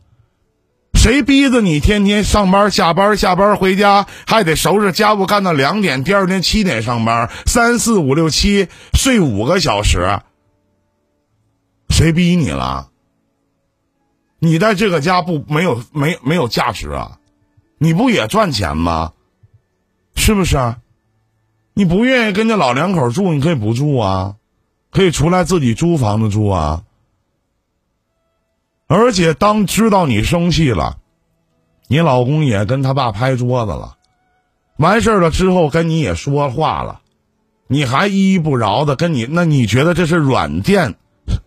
[0.97, 10.19] 谁逼着你天天上班下班下班回家还得收拾家务干到两点，第二天七点上班，三四五六七睡五个小时？
[11.89, 12.89] 谁逼你了？
[14.39, 17.19] 你在这个家不没有没没有价值啊？
[17.77, 19.13] 你不也赚钱吗？
[20.15, 20.75] 是不是？
[21.75, 24.36] 你不愿意跟这老两口住，你可以不住啊，
[24.91, 26.83] 可以出来自己租房子住啊。
[28.88, 30.97] 而且当知道你生气了，
[31.88, 33.97] 你老公也跟他爸拍桌子了，
[34.78, 37.02] 完事儿了之后跟你也说话了，
[37.67, 40.95] 你还依依不饶的跟你，那你觉得这是软剑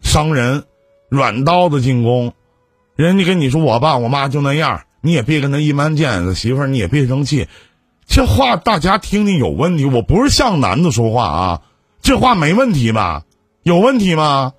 [0.03, 0.65] 伤人，
[1.09, 2.35] 软刀子进攻？
[2.95, 7.49] 人家跟你说我爸我妈就那样，你也别跟他一般见识，媳妇儿你也别生气，
[8.07, 9.87] 这话大家听听有问题。
[9.87, 11.63] 我不是像男的说话啊，
[12.03, 13.25] 这话没问题吧？
[13.63, 14.53] 有问题吗？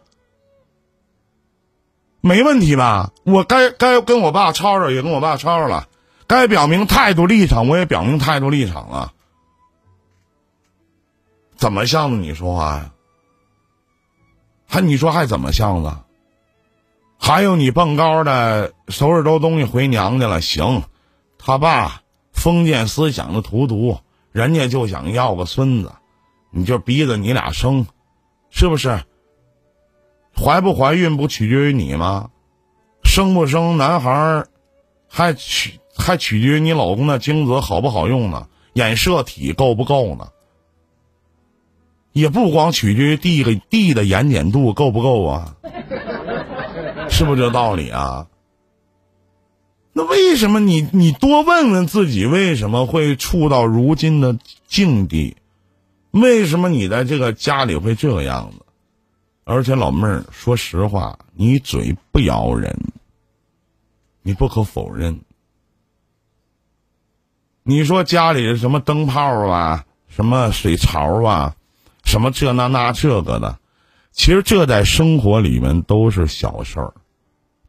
[2.21, 3.11] 没问题吧？
[3.23, 5.87] 我该该跟我爸吵吵，也跟我爸吵吵了；
[6.27, 9.11] 该表明态度立场，我也表明态度立场了。
[11.57, 12.91] 怎么向着你说话呀？
[14.67, 16.05] 还你说还怎么向着？
[17.19, 20.41] 还有你蹦高的收拾周东西回娘家了？
[20.41, 20.83] 行，
[21.37, 23.99] 他爸封建思想的荼毒，
[24.31, 25.91] 人家就想要个孙子，
[26.51, 27.85] 你就逼着你俩生，
[28.49, 29.03] 是不是？
[30.41, 32.31] 怀不怀孕不取决于你吗？
[33.03, 34.47] 生不生男孩儿，
[35.07, 38.47] 还取还取决于你老公的精子好不好用呢？
[38.73, 40.29] 染色体够不够呢？
[42.11, 45.55] 也不光取决于地个地的盐碱度够不够啊？
[47.09, 48.27] 是不是这道理啊？
[49.93, 55.35] 那为什么你你多问问自己，为什么会处到如今的境地？
[56.11, 58.65] 为什么你在这个家里会这样子？
[59.43, 62.75] 而且老妹儿，说实话，你嘴不咬人，
[64.21, 65.19] 你不可否认。
[67.63, 71.55] 你说家里什么灯泡啊，什么水槽啊，
[72.03, 73.59] 什么这那那这个的，
[74.11, 76.93] 其实这在生活里面都是小事儿。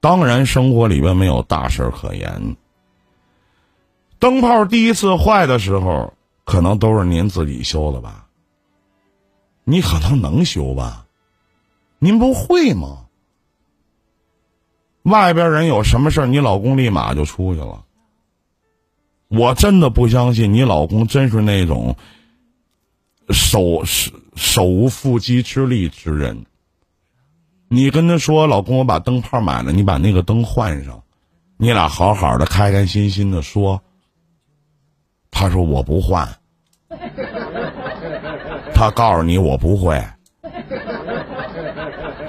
[0.00, 2.56] 当然，生活里面没有大事儿可言。
[4.18, 6.12] 灯泡第一次坏的时候，
[6.44, 8.26] 可能都是您自己修的吧？
[9.64, 11.06] 你可能能修吧？
[12.04, 13.06] 您不会吗？
[15.04, 17.84] 外边人有什么事儿，你老公立马就出去了。
[19.28, 21.94] 我真的不相信你老公真是那种
[23.30, 23.84] 手
[24.34, 26.44] 手无缚鸡之力之人。
[27.68, 31.00] 你跟他说：“老公，我把灯泡买了，你把那个灯换上。”
[31.56, 33.80] 你俩好好的，开开心心的说。
[35.30, 36.28] 他说：“我不换。”
[38.74, 40.04] 他告诉你：“我不会。”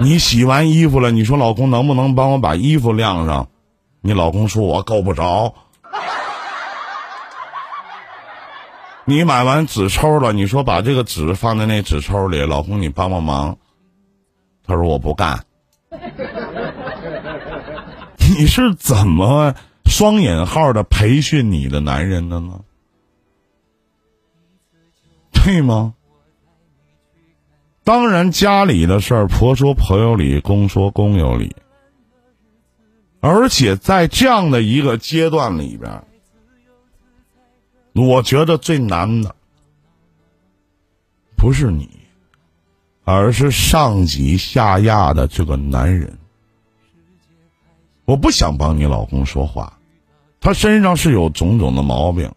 [0.04, 3.48] 你洗完衣服了，你说老公能不能帮我把衣服晾上？
[4.02, 5.54] 你老公说我够不着。
[9.06, 13.56] 你买完纸抽了，你说把这个纸放在那纸抽里，老公你帮帮忙。
[14.66, 15.44] 他说我不干。
[18.16, 19.54] 你是怎么
[19.86, 22.60] 双引号的培训你的男人的呢？
[25.32, 25.94] 对吗？
[27.84, 31.54] 当然，家里的事儿，婆说婆有理，公说公有理。
[33.20, 36.02] 而且在这样的一个阶段里边，
[37.92, 39.36] 我觉得最难的
[41.36, 41.88] 不是你，
[43.04, 46.18] 而是上挤下压的这个男人。
[48.06, 49.78] 我不想帮你老公说话，
[50.40, 52.30] 他身上是有种种的毛病。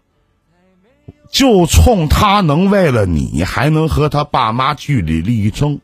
[1.29, 5.79] 就冲他能为了你，还能和他爸妈据理力争，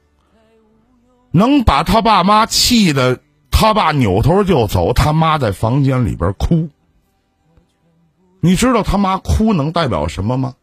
[1.32, 3.20] 能把他爸妈气的，
[3.52, 6.70] 他爸扭头就走，他妈在房间里边哭。
[8.40, 10.56] 你知道他妈哭能代表什么吗？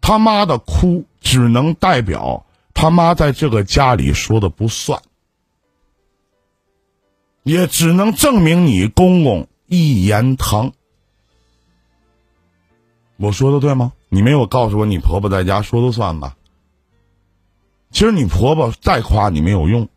[0.00, 5.00] 他妈的哭只能代表他妈在这个家里说的不算，
[7.44, 10.72] 也只能证明你公公一言堂。
[13.16, 13.92] 我说的对吗？
[14.08, 16.36] 你没有告诉我你婆婆在家说了算吧？
[17.90, 19.88] 其实你婆婆再夸你没有用，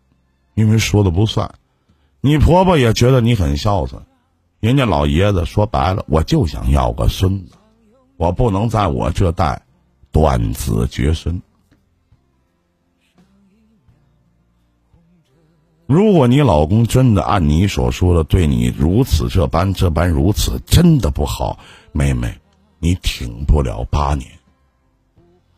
[0.54, 1.56] 因为说的不算。
[2.22, 4.02] 你婆婆也觉得你很孝顺，
[4.60, 7.54] 人家老爷子说白了，我就想要个孙子，
[8.18, 9.62] 我不能在我这代
[10.12, 11.42] 断子绝孙。
[15.88, 21.60] 如果你老公真的按你所说的对你如此这般这般如此，真的不好，
[21.92, 22.40] 妹妹，
[22.80, 24.30] 你挺不了八年，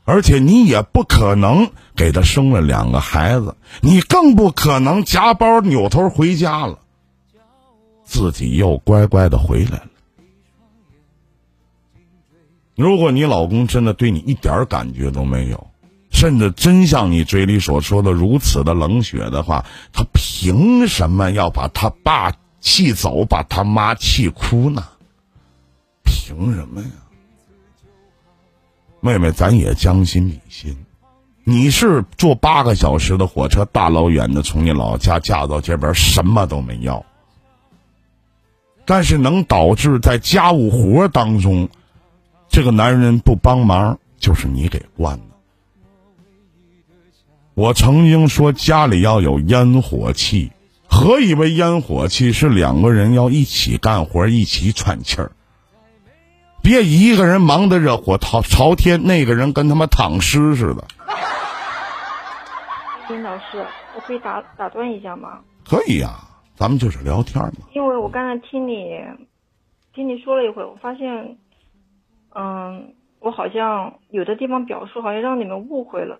[0.05, 6.79] 而且你也不可能给他生了两个孩子，你更不可能夹包扭头回家了，
[8.03, 9.87] 自己又乖乖的回来了。
[12.75, 15.67] 如果你老公真的对你一点感觉都没有。
[16.09, 24.83] 甚至真像你嘴里所说的如此的冷血的话，他凭什么要把他爸气走，把他妈气哭呢？
[26.03, 26.87] 凭什么呀？
[29.07, 30.75] 妹妹，咱也将心比心，
[31.45, 37.05] 你是坐八个小时的火车，大老远的从你老家嫁到这边，什么都没要，
[38.83, 41.69] 但是能导致在家务活当中，
[42.49, 45.23] 这个男人不帮忙，就是你给惯的。
[47.53, 50.51] 我曾经说家里要有烟火气，
[50.85, 52.33] 何以为烟火气？
[52.33, 55.31] 是两个人要一起干活，一起喘气儿，
[56.67, 60.83] 别一个人忙得热火朝朝天，那个人跟他妈躺尸似的。
[63.07, 65.39] 金老师，我可以打打断一下吗？
[65.65, 66.09] 可以呀，
[66.55, 67.53] 咱们就是聊天嘛。
[67.73, 68.99] 因为我刚才听你
[69.93, 71.37] 听你说了一会儿，我发现，
[72.35, 76.19] 嗯，我好像有的地方表述好像让你们误会了。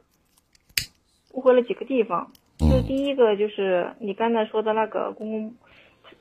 [1.34, 5.54] 误会了几个地方，就第一个就是你刚才说的那个公公，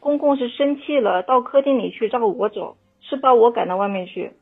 [0.00, 2.76] 公公是生气了，到客厅里去照我走，
[3.08, 4.32] 是把我赶到外面去，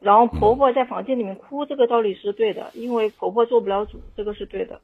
[0.00, 4.80] 然后婆婆在房间里面哭，这个道理是对的，因为婆婆做不了主，这个是对的，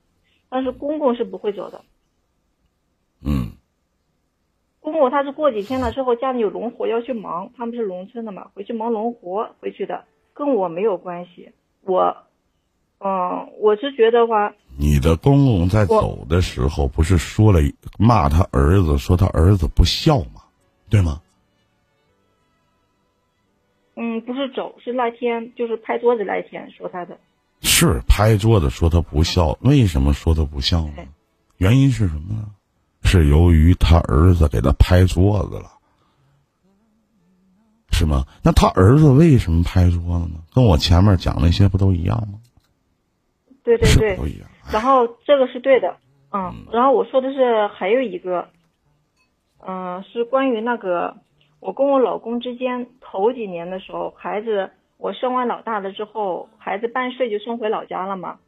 [0.49, 1.83] 但是公公是不会走的。
[3.25, 3.53] 嗯，
[4.81, 12.17] 公公他是过几天了之后家里有农活要去忙，他们是农村的嘛，回去忙农活回去的，跟我没有关系，我，
[12.99, 14.55] 嗯，我是觉得话。
[14.81, 17.59] 你的公公在走的时候，不是说了
[17.99, 20.43] 骂他儿子，说他儿子不孝吗？
[20.89, 21.21] 对吗？
[24.01, 27.19] 嗯，不是走，是那天就是拍桌子那一天说他的。
[27.61, 31.05] 是拍桌子说他不孝，为什么说他不孝呢？
[31.57, 32.47] 原因是什么呢？
[33.03, 35.73] 是由于他儿子给他拍桌子了，
[37.91, 38.25] 是吗？
[38.45, 40.41] 那他儿子为什么拍桌子呢？
[40.55, 42.39] 跟我前面讲那些不都一样吗？
[43.65, 44.49] 对对对，都一样。
[44.71, 45.97] 然后这个是对的，
[46.33, 48.49] 嗯，然后我说的是还有一个，
[49.67, 51.17] 嗯，是关于那个
[51.61, 58.39] 我跟我老公之间头几年的时候，孩子我生完老大了之后，孩子半岁就送回老家了嘛，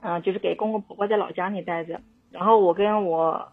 [0.00, 3.48] 嗯，就是给公公婆婆在老家里待着，然后我跟我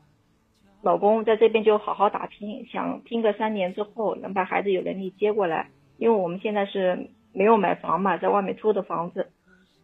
[0.82, 9.32] 老公在这边就好好打拼，想拼个三年之后能把孩子有能力接过来，因为我们现在是没有买房嘛，在外面租的房子，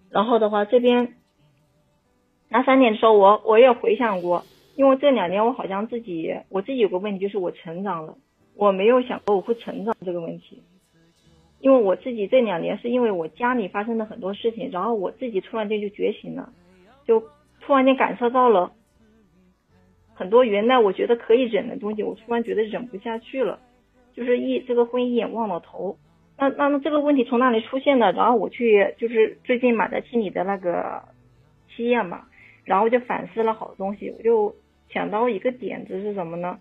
[0.09, 1.13] 然后的话这边。
[2.49, 4.45] 那三年的时候，我我也回想过，
[4.77, 8.15] 因为这两年我好像自己我自己有个问题，就是我成长了，
[8.57, 10.61] 我没有想过我会成长这个问题，
[11.59, 16.51] 因为我自己这两年是因为我家里发生了很多事情，然后我自己突然间就觉醒了，
[17.05, 17.23] 就
[17.61, 18.71] 突然间感受到了
[20.13, 23.59] 很多原来我觉得可以忍的东西，我突然觉得忍不下去了，
[24.13, 25.97] 就是一这个婚姻也忘了头，
[26.37, 28.11] 那那么这个问题从哪里出现的？
[28.11, 31.03] 然后我去就是最近买的清理的那个
[31.69, 32.25] 西验嘛。
[32.65, 34.53] 然后就反思了好多东西，我就
[34.89, 36.59] 想到一个点子是什么呢？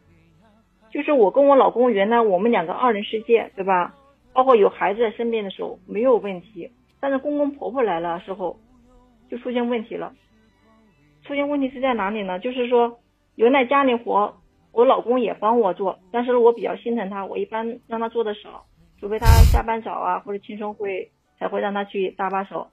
[0.97, 3.95] 就是我跟我老公原来我们两个二人世界，对吧？
[4.33, 8.57] 包括有孩子在身边的时候没有问题，但是公公婆婆来了时候
[9.31, 10.15] 就出现问题了。
[11.23, 12.39] 出现问题是在哪里呢？
[12.39, 12.99] 就是说
[13.35, 14.39] 原来家里活
[14.73, 18.65] 我老公也帮我做，但是我比较心疼他，我一般让他做的少，
[18.99, 22.69] 除非他下班早啊或者轻松会才会让他去搭把手，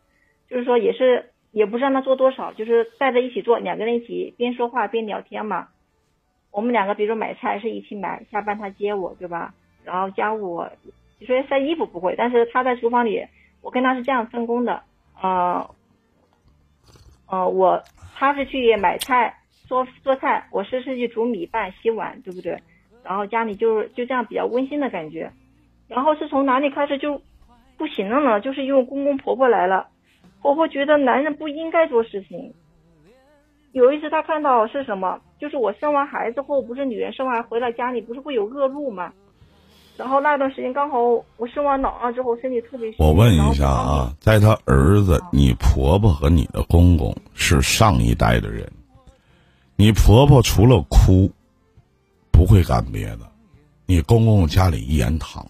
[0.49, 1.29] 就是说也是。
[1.53, 5.67] 也不是让他做多少，就是带着一起做，两个人一起边说话边聊天嘛。
[6.53, 9.53] 我们两个比如说买菜是一起买，下班他接我，对吧？
[9.83, 10.63] 然后家务，
[11.19, 13.25] 你说晒衣服不会，但是他在厨房里，
[13.61, 14.83] 我跟他是这样分工的，
[15.19, 15.67] 呃，
[17.27, 17.83] 呃，我
[18.15, 19.35] 他是去买菜
[19.67, 22.55] 做做菜，我是是去煮米饭洗碗，对不对？
[23.03, 25.29] 然后家里就是就这样比较温馨的感觉。
[25.87, 27.19] 然后是从哪里开始就
[27.77, 28.39] 不行了呢？
[28.39, 29.87] 就是因为公公婆婆来了。
[30.41, 32.53] 婆婆觉得男人不应该做事情。
[33.73, 39.11] 有一次他看到是什么，就是我生完孩子后，不是女人生完回来家里不是会有恶露吗？
[39.97, 40.99] 然后那段时间刚好
[41.37, 42.97] 我生完老二之后身体特别虚。
[42.99, 48.71] 我问一下啊，在他儿子，你婆婆和你的公公是上一代的人，
[49.75, 51.31] 你婆婆除了哭，
[52.31, 53.19] 不会干别的，
[53.85, 55.45] 你公公家里一言堂，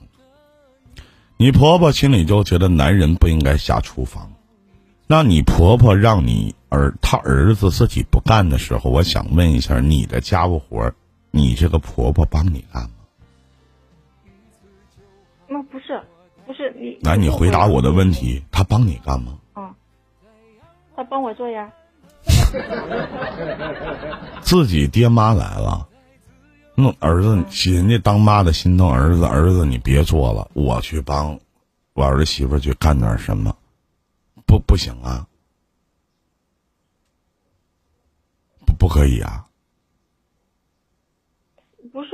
[1.37, 4.29] 你婆婆心里就觉得男人不应该下厨房，
[5.15, 10.95] 那你婆婆让你儿她儿子自己不干的时候，我想问一下，你的家务活儿，
[11.29, 12.89] 你这个婆婆帮你干吗？
[15.47, 16.01] 那不是
[16.47, 16.97] 不是你。
[17.03, 19.37] 来，你回答我的问题，她帮你干吗？
[19.55, 19.71] 嗯，
[20.95, 21.71] 他帮我做呀。
[24.41, 25.87] 自己爹妈来了，
[26.73, 27.35] 那儿子
[27.71, 31.39] 人家当妈的心疼儿子，儿子你别做了，我去帮
[31.93, 33.55] 我儿媳妇去干点什么，
[34.45, 35.27] 不不行啊，
[38.65, 39.47] 不不可以啊，
[41.91, 42.09] 不是，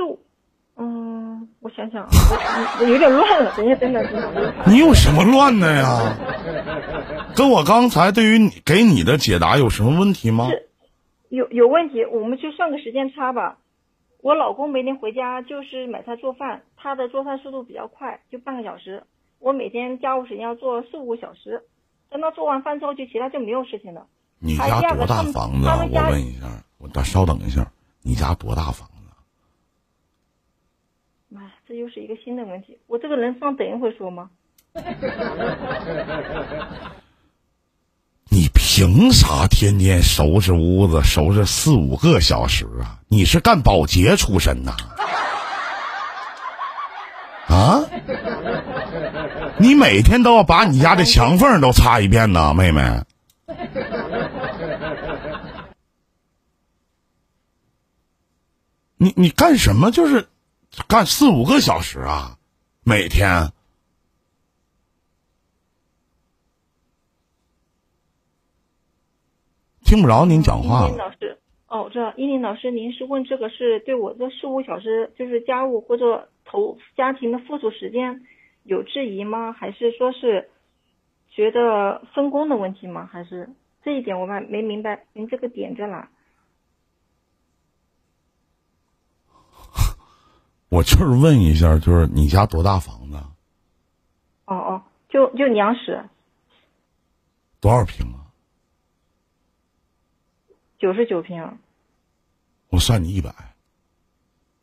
[0.76, 3.54] 嗯，我想想，我我有点乱了。
[3.56, 4.54] 等一下，等等，等等。
[4.66, 6.16] 你有什么乱的呀？
[7.36, 10.48] 跟我刚才对于你给你的解答有什么问题吗？
[11.28, 13.58] 有有问题，我们就算个时间差吧。
[14.22, 19.04] 我老公每天回家就是买菜做饭，他的做饭速度比较快，就半个小时。
[19.38, 21.62] 我每天家务时间要做四五个小时，
[22.10, 24.06] 等他做完饭之后，就其他就没有事情了。
[24.38, 25.86] 你家多大房子啊？
[25.90, 26.46] 我问一下，
[26.78, 27.70] 我等稍等一下，
[28.02, 28.94] 你家多大房子？
[31.28, 32.76] 妈呀，这又是一个新的问题。
[32.88, 34.30] 我这个人放等一会儿说吗？
[38.32, 42.98] 你凭啥天天收拾屋子，收拾四五个小时啊？
[43.08, 44.72] 你是干保洁出身呐？
[47.48, 47.80] 啊？
[49.60, 52.82] 你每天都要把你家的墙缝都擦一遍呢， 妹妹。
[58.96, 59.90] 你你干什么？
[59.90, 60.28] 就是
[60.88, 62.38] 干四五个小时啊，
[62.84, 63.52] 每天。
[69.84, 78.22] 听不着您讲话老师，哦，我知道，依林老师，您是问这个是对我这四五小时就是家务或者投家庭的付出时间
[78.64, 79.52] 有质疑吗？
[79.52, 80.50] 还是说是
[81.30, 83.08] 觉得分工的问题吗？
[83.10, 83.48] 还是
[83.82, 86.08] 这一点我还没明白，您这个点在哪？
[90.68, 93.16] 我就是问一下，就是你家多大房子？
[94.46, 96.04] 哦哦，就就两室，
[97.60, 98.26] 多少平啊？
[100.78, 101.58] 九十九平。
[102.68, 103.34] 我算你一百。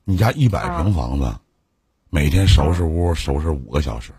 [0.10, 1.26] 你家一百啊平房子，
[2.10, 4.14] 每天收拾屋收拾五个小时，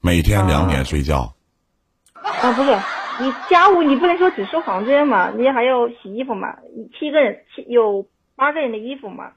[0.00, 1.34] 每天两点睡觉。
[2.14, 2.70] 啊，不是，
[3.22, 6.56] 你家务你不能说只收房间嘛，你还要洗衣服嘛。
[6.98, 9.32] 七个人，七有八个人的衣服嘛，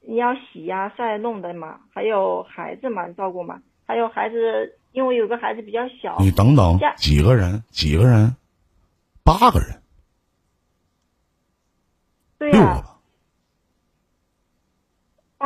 [0.00, 7.62] 你要洗呀、晒、弄的嘛，还有孩子嘛，照顾嘛，还有孩子，因为有个孩子比较小，你等等，几个人？
[7.70, 8.36] 几个人？
[9.24, 9.82] 八个人，
[12.38, 12.85] 对呀、六个吧？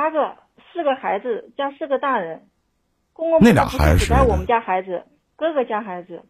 [0.00, 0.34] 八个，
[0.72, 2.48] 四个孩子加四个大人，
[3.12, 5.04] 公公那俩孩子是谁呢是只带我们家孩子，
[5.36, 6.24] 哥哥家孩子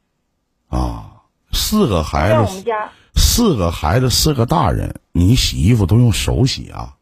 [0.69, 6.99] 啊，四个孩在我们，家，四个孩子，四个大人，你洗衣服都用手洗啊？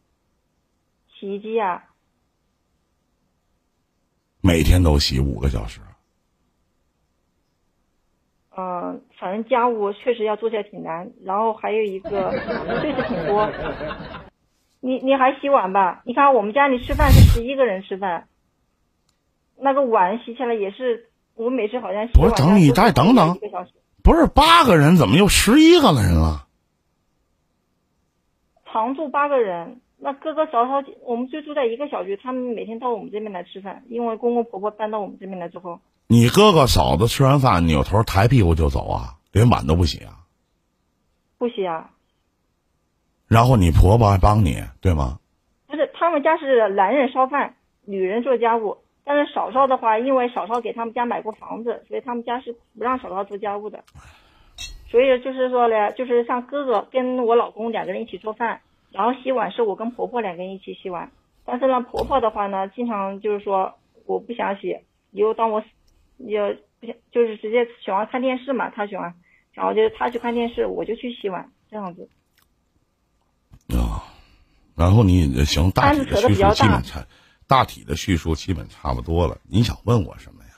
[1.19, 1.85] 洗衣机呀、
[4.43, 5.81] 每天都洗五个小时。
[8.55, 12.31] 嗯，反正家务确实要做起来挺难，然后还有一个
[12.83, 13.51] 碎事挺多。
[14.81, 16.03] 你你还洗碗吧？
[16.05, 18.29] 你看我们家里吃饭是十一个人吃饭，
[19.57, 23.37] 那个碗洗起来也是，我每次好像洗不是碗等你再要等等。
[24.05, 26.47] 不是八个人，怎么又十一个人了？
[28.65, 40.21] 常住八个人，那哥哥嫂嫂我们就住在一个小区，他们每天到我们这边来吃饭，因为公公婆婆搬到我们这边来之后，你哥哥嫂子吃完饭扭头抬屁股就走啊，连碗都不洗啊？
[41.37, 41.91] 不洗啊。
[43.29, 45.19] 然后你婆婆还帮你，对吗？
[45.67, 47.55] 不是，他们家是男人烧饭，
[47.85, 48.79] 女人做家务。
[49.05, 53.85] 但是嫂嫂的话，因为嫂嫂给他们家买过房子，所以他们家是不让嫂嫂做家务的。
[54.91, 58.61] 所以就是说呢，就是像哥哥跟我老公两个人一起做饭，
[58.93, 61.11] 然后洗碗是我跟婆婆两个人一起洗碗。
[61.45, 63.75] 但是呢，婆婆的话呢，经常就是说
[64.07, 64.77] 我不想洗，
[65.11, 65.63] 以后当我
[66.17, 69.15] 也不想，就是直接喜欢看电视嘛，她喜欢，
[69.53, 72.09] 然后就是她去看电视，我就去洗碗，这样子。
[74.79, 77.07] 啊，然后你行，大体的叙述基本差，
[77.47, 79.39] 大体的叙述基本差不多了。
[79.43, 80.51] 你想问我什么呀？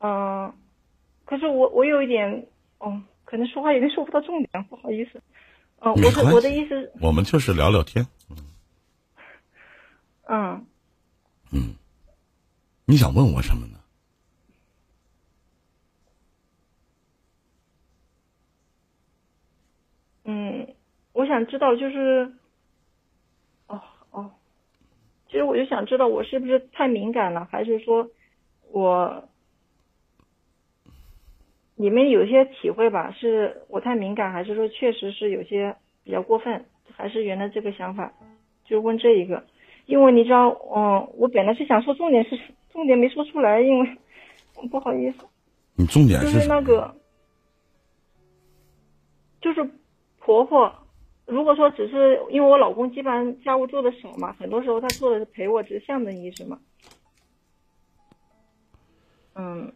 [0.00, 0.54] 嗯，
[1.26, 2.46] 可是我我有一点，
[2.78, 5.20] 哦，可能说话有点说不到重点，不好意思。
[5.80, 8.06] 嗯，没关系我是我的意思，我们就是聊聊天。
[10.30, 10.66] 嗯
[11.50, 11.74] 嗯，
[12.84, 13.78] 你想问我什么呢？
[20.24, 20.74] 嗯，
[21.12, 22.32] 我想知道就是，
[23.68, 23.80] 哦
[24.10, 24.28] 哦，
[25.28, 28.08] 其实我就想知道我是不是太敏感了，还是说
[28.72, 29.28] 我
[31.76, 36.64] 你们有些体会吧，是我太敏感，还是说确实是有些比较过分，
[36.96, 38.12] 还是原来这个想法，
[38.64, 39.44] 就问这一个，
[39.86, 42.36] 因为你知道，嗯，我本来是想说重点是
[42.72, 43.96] 重点没说出来，因为
[44.72, 45.18] 不好意思。
[45.76, 46.48] 你重点就是？
[46.48, 46.92] 那个，
[49.40, 49.70] 就是
[50.18, 50.74] 婆婆。
[51.28, 56.58] 如果说只是因为我老公基本上家务做的少嘛，很多时候他做的是陪我，只是象征意识嘛。
[59.34, 59.70] 嗯，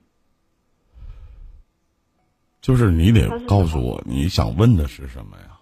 [2.63, 5.61] 就是你得告诉我你想问的是什么呀？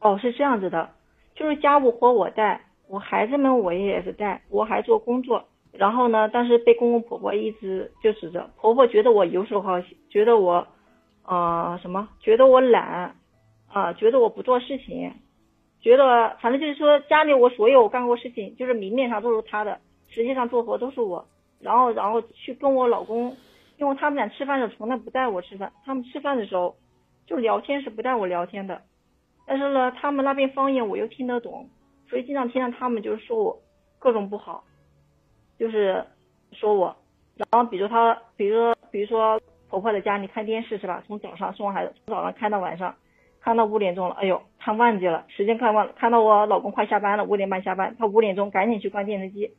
[0.00, 0.90] 哦，是这样子的，
[1.34, 5.46] 就是家务活我带，我孩子们我也是带，我还做工作。
[5.72, 10.66] 然后呢，但是被公公婆婆一直就指着，婆婆觉得我游手好闲，觉得我，
[11.26, 13.16] 呃，什么，觉得我懒，
[13.68, 15.12] 啊、觉得我不做事情，
[15.80, 21.26] 觉得反正就是说家里我所有我干过事情，就是明面上都是他的，实际上做活都是我。
[21.58, 23.36] 然后，然后去跟我老公，
[23.78, 26.76] 因为他们俩吃饭的时候从来不带我吃饭，他们吃饭的时候
[27.26, 28.82] 就聊天是不带我聊天的。
[29.46, 31.68] 但是呢，他们那边方言我又听得懂，
[32.08, 33.58] 所以经常听到他们就是说我
[33.98, 34.62] 各种不好，
[35.58, 36.04] 就是
[36.52, 36.94] 说我。
[37.36, 41.02] 然后比如他，比如说，比如说婆婆在家里看电视是吧？
[41.06, 42.94] 从早上送孩子，从早上看到晚上，
[43.40, 49.50] 看到五点钟了，哎呦，看忘记了时间看忘了，看到我老公快下班了，五点半下班，他五点钟赶紧去关电视机。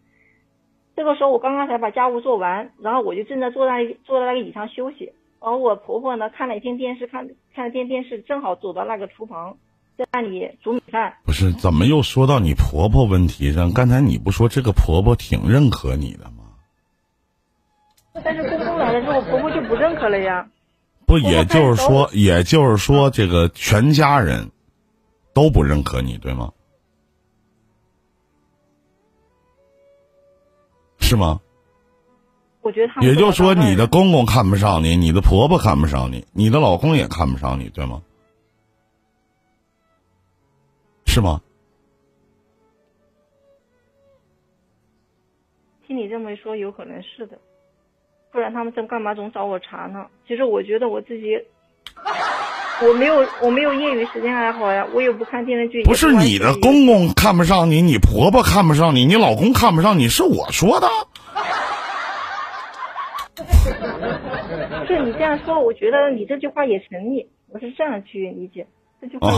[0.95, 9.55] 这个时候我刚刚才把家务做完，然后我就正在坐在坐在那个椅上休息，而我婆婆呢看了一天电视，看看了天电视，正好走到那个厨房，
[9.95, 11.13] 在那里煮米饭。
[11.25, 13.71] 不是，怎么又说到你婆婆问题上？
[13.71, 16.36] 刚才你不说这个婆婆挺认可你的吗？
[18.23, 20.47] 但是公公来了之后，婆婆就不认可了呀。
[21.05, 24.51] 不，也就是说，也就是说，这个全家人
[25.33, 26.51] 都不认可你，对吗？
[30.99, 31.39] 是吗？
[32.61, 38.01] 我觉得他们也就是说，你的公公看不上你，你的婆婆看不上你，你的老公也看不上你，对吗？
[41.05, 41.41] 是吗？
[45.87, 47.39] 听你这么一说，有可能是的，
[48.31, 50.05] 不然他们总干嘛总找我茬呢？
[50.27, 51.37] 其实我觉得我自己，
[52.81, 55.83] 我没有我没有业余时间爱好呀，我也不看电视剧。
[55.83, 60.87] 不是你的公公看不上你，你婆婆看不上你，你老公看不上你，是我说的。
[64.87, 68.67] 是你这样说，我觉得你这句话也成立，我是这样去理解
[69.01, 69.31] 这句话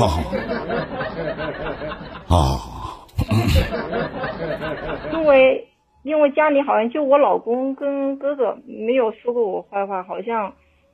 [5.11, 5.68] 因为
[6.04, 10.54] 因为家里好像就我老公跟哥哥没有说过我坏话，好像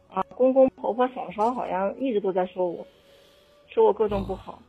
[0.09, 2.85] 啊公公婆婆嫂嫂好像一直都在说我，
[3.67, 4.61] 说我各种不好。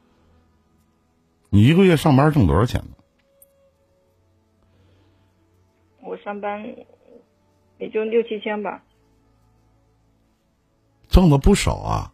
[1.49, 2.89] 你一个月上班挣多少钱呢？
[6.03, 6.63] 我上班
[7.79, 8.85] 也就六七千吧，
[11.09, 12.13] 挣的不少啊。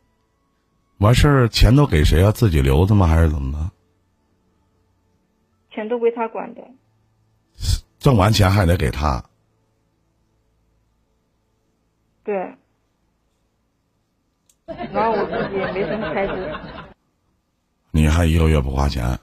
[0.99, 2.31] 完事儿钱都给谁啊？
[2.31, 3.07] 自己留着吗？
[3.07, 3.70] 还是怎么的？
[5.75, 6.62] 钱都归他管的。
[8.03, 9.24] 挣完钱还得给他。
[12.24, 12.34] 对，
[14.92, 16.53] 然后我自己也没什么开支，
[17.92, 19.18] 你还一个月不花钱？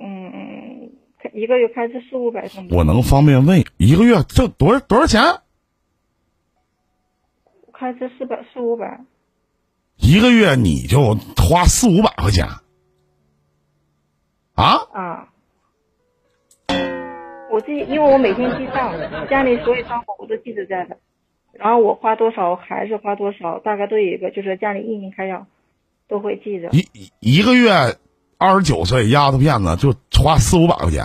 [0.00, 0.90] 嗯
[1.34, 5.20] 一个月开支四五百什么，我能方便问一个月挣多少多少钱？
[7.72, 9.04] 开支四百四五百，
[9.96, 12.46] 一个月你就花四五百块钱
[14.54, 14.76] 啊？
[14.92, 15.31] 啊。
[17.52, 18.94] 我自己，因为我每天记账，
[19.28, 20.96] 家里所有账户我都记着在的，
[21.52, 25.46] 然后我花多少，孩子花多少，大概都有一个，就是家里一应开销
[26.08, 26.70] 都会记着。
[26.70, 27.70] 一一一个月
[28.38, 31.04] 二十九岁丫头片子就花四五百块钱。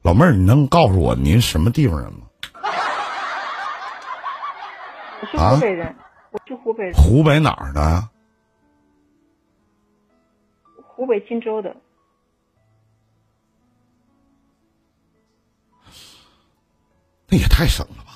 [0.00, 2.20] 老妹儿，你能告诉我您什么地方人吗？
[5.20, 5.94] 我是啊湖北人，
[6.30, 8.08] 我是湖北人，湖北哪儿的呀？
[10.86, 11.76] 湖北荆州的。
[17.30, 18.10] 那也太省了吧！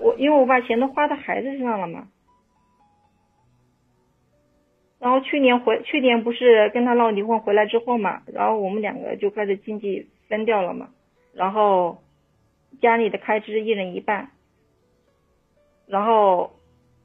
[0.00, 2.08] 我因为我把钱都花到孩子身上了嘛。
[4.98, 10.88] 然后去年回去年不是跟他闹离婚回来之后嘛，然后我们两个就开始经济分掉了嘛，
[11.32, 12.02] 然后
[12.80, 14.30] 家里的开支一人一半，
[15.86, 16.52] 然后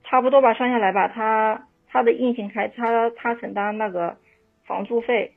[0.03, 4.16] 差不多吧，算下来吧，他他的硬性开他他承担那个
[4.66, 5.34] 房租费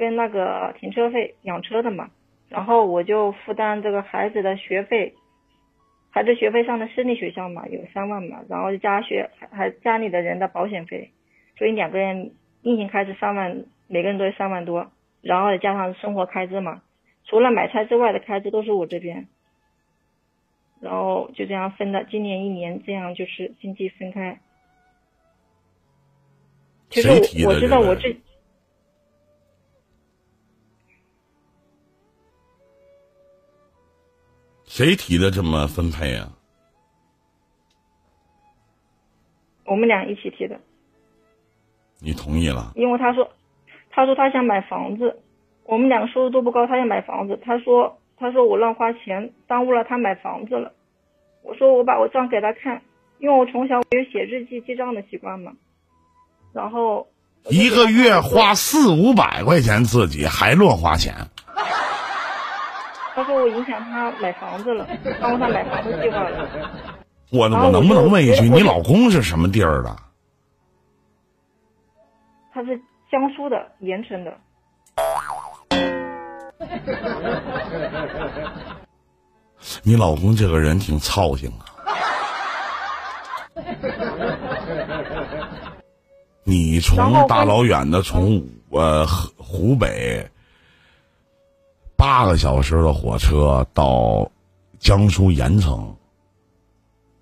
[0.00, 2.08] 跟那个停车费养车的嘛，
[2.48, 5.12] 然后我就负担这个孩子的学费。
[6.08, 11.10] 孩子学费上的私立学校嘛，有三万嘛，然后加学还还家里的人的保险费，
[11.58, 12.32] 所以两个人
[12.62, 14.90] 硬性开支三万，每个人都是三万多，
[15.20, 16.80] 然后再加上生活开支嘛，
[17.26, 19.28] 除了买菜之外的开支都是我这边，
[20.80, 24.40] 然后就这样分的，今年一年这样就是经济分开。
[26.88, 27.08] 其实
[27.44, 28.16] 我我知道我这。
[34.70, 36.30] 谁提的这么分配啊？
[39.64, 40.60] 我们俩一起提的。
[41.98, 42.70] 你同意了？
[42.76, 43.28] 因为他说，
[43.90, 45.18] 他说他想买房子，
[45.64, 47.36] 我们两个收入都不高，他想买房子。
[47.44, 50.72] 他说，他说我乱花钱，耽误了他买房子了。
[51.42, 52.80] 我说我把我账给他看，
[53.18, 55.50] 因为我从小有写日记记账的习惯嘛。
[56.52, 57.08] 然后
[57.48, 61.12] 一个月花四五百块钱，自己还乱花钱。
[63.20, 64.88] 他说我影响他买房子了，
[65.20, 66.48] 耽误他买房子计划了。
[67.30, 69.94] 我我能不能问一句，你老公是什么地儿的？
[72.54, 72.80] 他是
[73.12, 74.32] 江苏的盐城的。
[79.82, 81.68] 你老公这个人挺操心啊。
[86.44, 89.06] 你从大老远的从呃
[89.36, 90.26] 湖北。
[92.00, 94.30] 八个小时的火车到
[94.78, 95.94] 江苏盐城。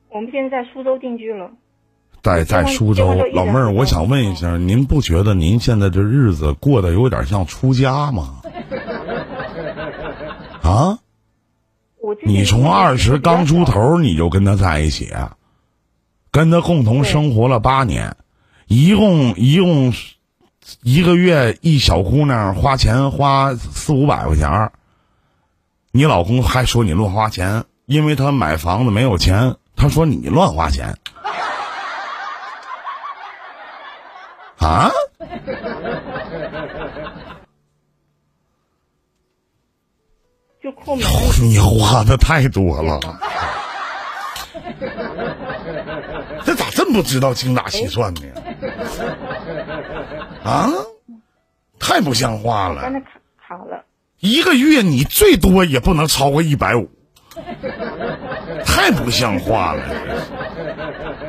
[0.08, 1.50] 我们现在在苏州定居了。
[2.22, 8.40] 在在苏州，老妹儿，我想问一下，您不觉得您现在这日子过得有点像出家吗？
[10.62, 11.00] 啊？
[12.24, 15.12] 你从二十刚出头你就跟他在一起，
[16.30, 18.16] 跟他共同生活了八年，
[18.68, 19.92] 一共一共。
[20.82, 24.70] 一个月一小姑娘花钱花四五百块钱
[25.90, 30.94] 你老公还说你乱花钱，因为他买房子没有钱，他说你乱花钱
[34.58, 34.90] 啊？
[40.62, 40.72] 就。
[41.40, 43.00] 你花的太多了，
[46.44, 48.22] 这咋这么不知道精打细算呢？
[50.48, 50.72] 啊，
[51.78, 52.90] 太不像话了！
[54.18, 56.88] 一个月你最多也不能超过一百五，
[58.64, 59.82] 太不像话了！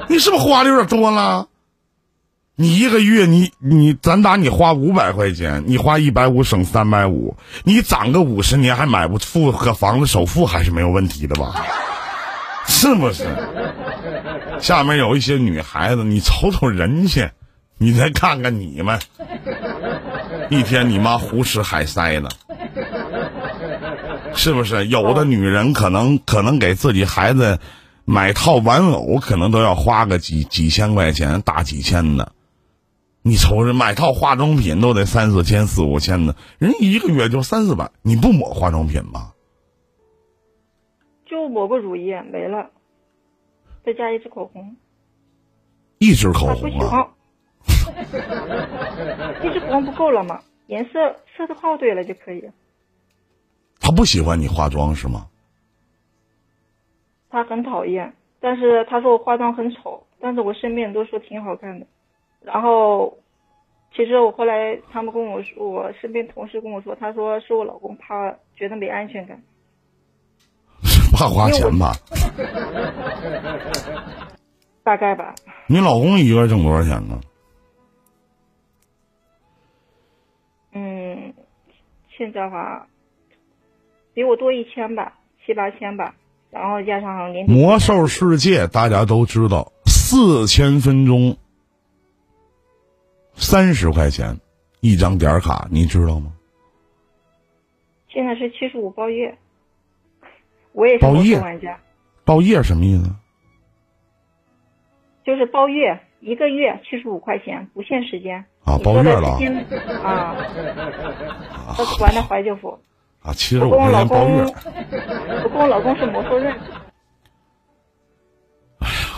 [0.08, 1.50] 你是不是花的有点多了？
[2.56, 11.62] 你一个月你你咱打你花五百块钱，你花一百五省三百五，你攒个五十年还买不付个房子首付还是没有问题的吧？
[12.68, 13.26] 是不是？
[14.62, 17.34] 下面有一些女孩子，你瞅瞅人家。
[17.82, 19.00] 你再看看你们，
[20.50, 22.30] 一天你妈胡吃海塞的，
[24.36, 24.86] 是不是？
[24.88, 27.58] 有的女人可能可能给自己孩子
[28.04, 32.34] 买套玩偶，可能都要花个几几千块钱，大几千的。
[33.22, 39.32] 你瞅着买套化妆品都得三四千、四五千的，人一个月就三四百，你不抹化妆品吗？
[41.26, 42.72] 就抹个乳液没了，
[43.86, 44.76] 再加一支口红。
[45.98, 47.08] 一支口红啊。
[49.44, 50.40] 一 支红不够了吗？
[50.68, 52.44] 颜色色号对了就可以。
[53.80, 55.26] 他不喜欢你化妆是吗？
[57.30, 61.86] 他很讨厌，但是他说我化妆很丑，但是我身边人都说挺好看的。
[62.42, 63.18] 然后，
[63.96, 69.42] 其实我后来他们跟我说，我身边同事跟我说，他说是我老公怕觉得没安全感，
[71.14, 71.94] 怕花钱吧？
[74.84, 75.36] 大概吧。
[75.68, 77.20] 你老公一个月挣多少钱呢？
[82.20, 82.86] 现在话，
[84.14, 86.14] 比我多一千吧，七八千吧，
[86.52, 91.38] 然后加上年魔兽世界大家都知道，四千分钟，
[93.36, 94.38] 三十块钱
[94.82, 96.34] 一张点卡，你知道吗？
[98.10, 99.38] 现在是七十五包月，
[100.74, 101.80] 我也是魔兽玩家。
[102.26, 103.10] 包夜什么意思？
[105.24, 108.44] 就是包月，一个月七十五块钱，不限时间。
[108.70, 109.30] 啊，包月了
[110.04, 110.36] 啊！
[111.80, 112.80] 我是玩的怀旧服
[113.24, 114.44] 啊，七十五块钱包月。
[115.44, 116.56] 我跟我老公是魔兽刃。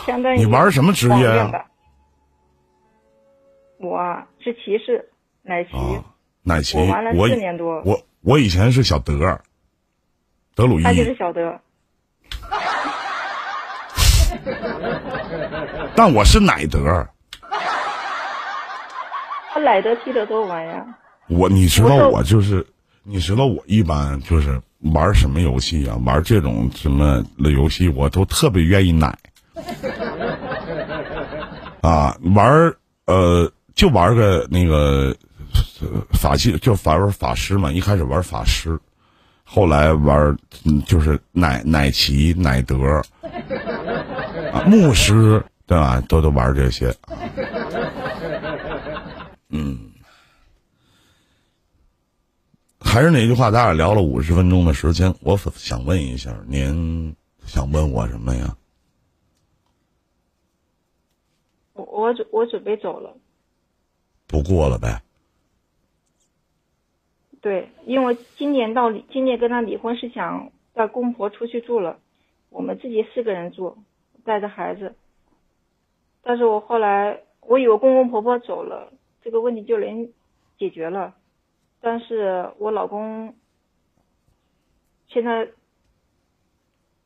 [0.06, 1.66] 相当于你玩什么职业啊？
[3.78, 5.10] 我是骑士，
[5.42, 5.72] 奶骑。
[6.44, 6.78] 奶骑。
[6.78, 7.82] 我玩了四年多。
[7.84, 9.42] 我我以前是小德，
[10.56, 10.84] 德鲁伊。
[10.84, 11.60] 他就是小德。
[15.94, 17.06] 但我是奶德。
[19.54, 20.86] 他奶德、基德都玩呀。
[21.28, 22.66] 我你知道我就是，
[23.04, 24.60] 你知道我一般就是
[24.94, 25.98] 玩什么游戏啊？
[26.06, 29.14] 玩这种什么的游戏，我都特别愿意奶。
[31.82, 32.74] 啊，玩
[33.08, 35.14] 呃，就玩个那个
[36.14, 37.70] 法系，就玩法师嘛。
[37.70, 38.80] 一开始玩法师，
[39.44, 40.38] 后来玩
[40.86, 42.78] 就是奶奶奇、奶德、
[44.54, 46.02] 啊、牧师，对吧？
[46.08, 46.96] 都都玩这些。
[49.54, 49.92] 嗯，
[52.80, 57.14] 还是那句话，咱俩聊了五十分钟的时间，我想问一下，您
[57.46, 58.56] 想问我什么呀？
[61.74, 63.14] 我我准我准备走了，
[64.26, 65.02] 不过了呗。
[67.42, 72.00] 对，因为今年到今年跟他离婚是想带公婆出去住了，
[72.50, 73.78] 我们自己四个人住，
[74.24, 74.96] 带着孩子。
[76.22, 78.94] 但是我后来我以为公公婆婆走了。
[79.24, 80.12] 这个问题就能
[80.58, 81.16] 解决了，
[81.80, 83.36] 但是我老公
[85.08, 85.50] 现在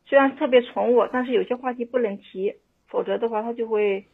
[0.05, 2.55] 虽然特别宠我，但是有些话题不能提，
[2.88, 4.05] 否则的话他就会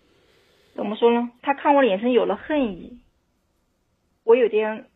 [0.75, 1.31] 怎么说呢？
[1.41, 2.99] 他看我眼神有了恨意，
[4.23, 4.89] 我有点，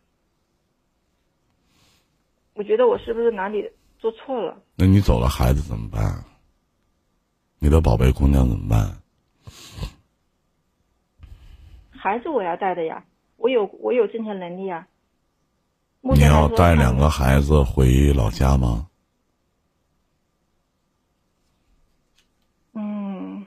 [2.54, 4.62] 我觉得我是不是哪里做错了？
[4.76, 6.24] 那你走了，孩子怎么办？
[7.58, 9.02] 你的宝贝姑娘怎么办？
[11.98, 13.04] 孩子我要带的呀，
[13.36, 14.86] 我有我有挣钱能力啊。
[16.00, 18.88] 你要带两个孩子回老家吗？
[22.74, 23.44] 嗯，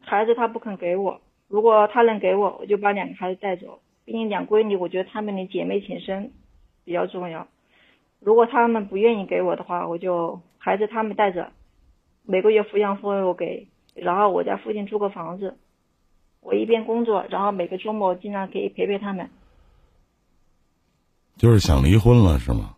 [0.00, 3.80] 孩子他不肯给我，如果他能给我，我就把两个孩子带走。
[4.06, 6.32] 毕竟两闺女，我觉得她们的姐妹情深
[6.84, 7.48] 比较重要。
[8.20, 11.52] 如果他们不愿意给我的话，我就孩子他们带着，
[12.22, 15.58] 每个月抚养费我给，然后我在附近租个房子。
[16.44, 19.28] 我一边工作，然后每个周末经常可以陪陪他们。
[21.36, 22.76] 就是想离婚了是吗？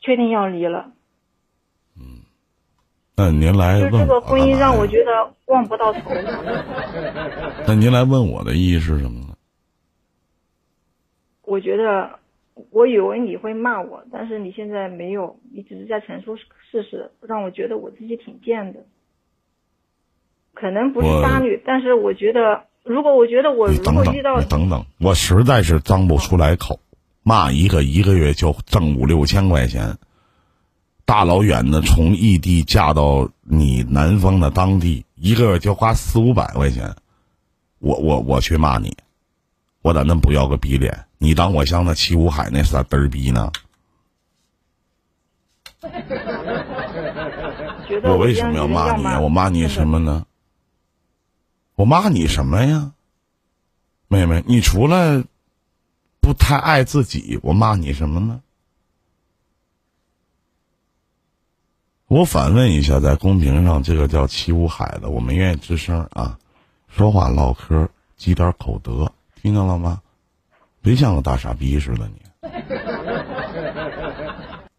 [0.00, 0.92] 确定要离了。
[1.96, 2.22] 嗯，
[3.16, 3.92] 那您来问。
[3.92, 6.10] 这个婚姻让我觉得望不到头。
[7.66, 9.36] 那您来问我的意义是什么呢？
[11.42, 12.18] 我觉得，
[12.70, 18.84] 我以为你会骂我，但是你现在没有，你只是在陈述事实，让我觉得我自己挺贱的。
[20.60, 26.80] 可能不是渣女，但是我觉得，如果我觉得我如果遇到，等等，我实在是张不出来口，
[27.22, 29.98] 骂一个一个月就挣五六千块钱，
[31.04, 36.96] 大老远的从异地嫁到你南方的当地，一个月就花四五百块钱，
[37.78, 38.96] 我我我去骂你，
[39.82, 41.04] 我咋那不要个逼脸？
[41.18, 43.52] 你当我像那七武海那仨嘚儿逼呢？
[48.02, 49.04] 我为什么要骂你？
[49.22, 50.24] 我骂你什么呢？
[51.78, 52.90] 我骂你什么呀，
[54.08, 54.42] 妹妹？
[54.48, 55.22] 你除了
[56.20, 58.40] 不太爱自己，我骂你什么呢？
[62.08, 66.36] 我反问一下，在公屏上，这个叫七武海的，我没愿意吱声啊，
[66.88, 70.02] 说话唠嗑，积点口德，听见了吗？
[70.82, 72.20] 别像个大傻逼似的你。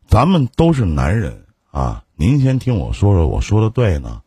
[0.06, 4.22] 咱们都是男人啊，您先听我说说，我说的对呢。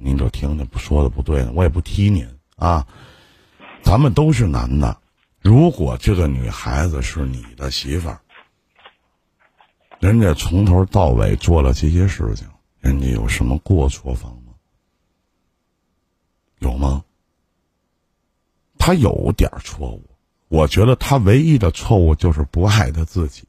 [0.00, 2.24] 您就听听，不说的不对呢，我也不踢您
[2.54, 2.86] 啊。
[3.82, 4.96] 咱们都是男的，
[5.40, 8.20] 如果这个女孩子是你的媳妇儿，
[9.98, 12.46] 人家从头到尾做了这些事情，
[12.78, 14.52] 人家有什么过错方吗？
[16.60, 17.02] 有吗？
[18.78, 20.04] 他有点错误，
[20.46, 23.48] 我觉得他唯一的错误就是不爱他自己。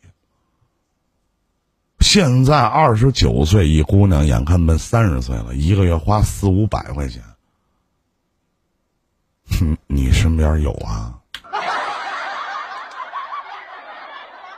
[2.00, 7.22] 现在二十九岁一姑娘，眼看奔三十岁了，一个月花四五百块钱，
[9.52, 11.16] 哼， 你身边有啊？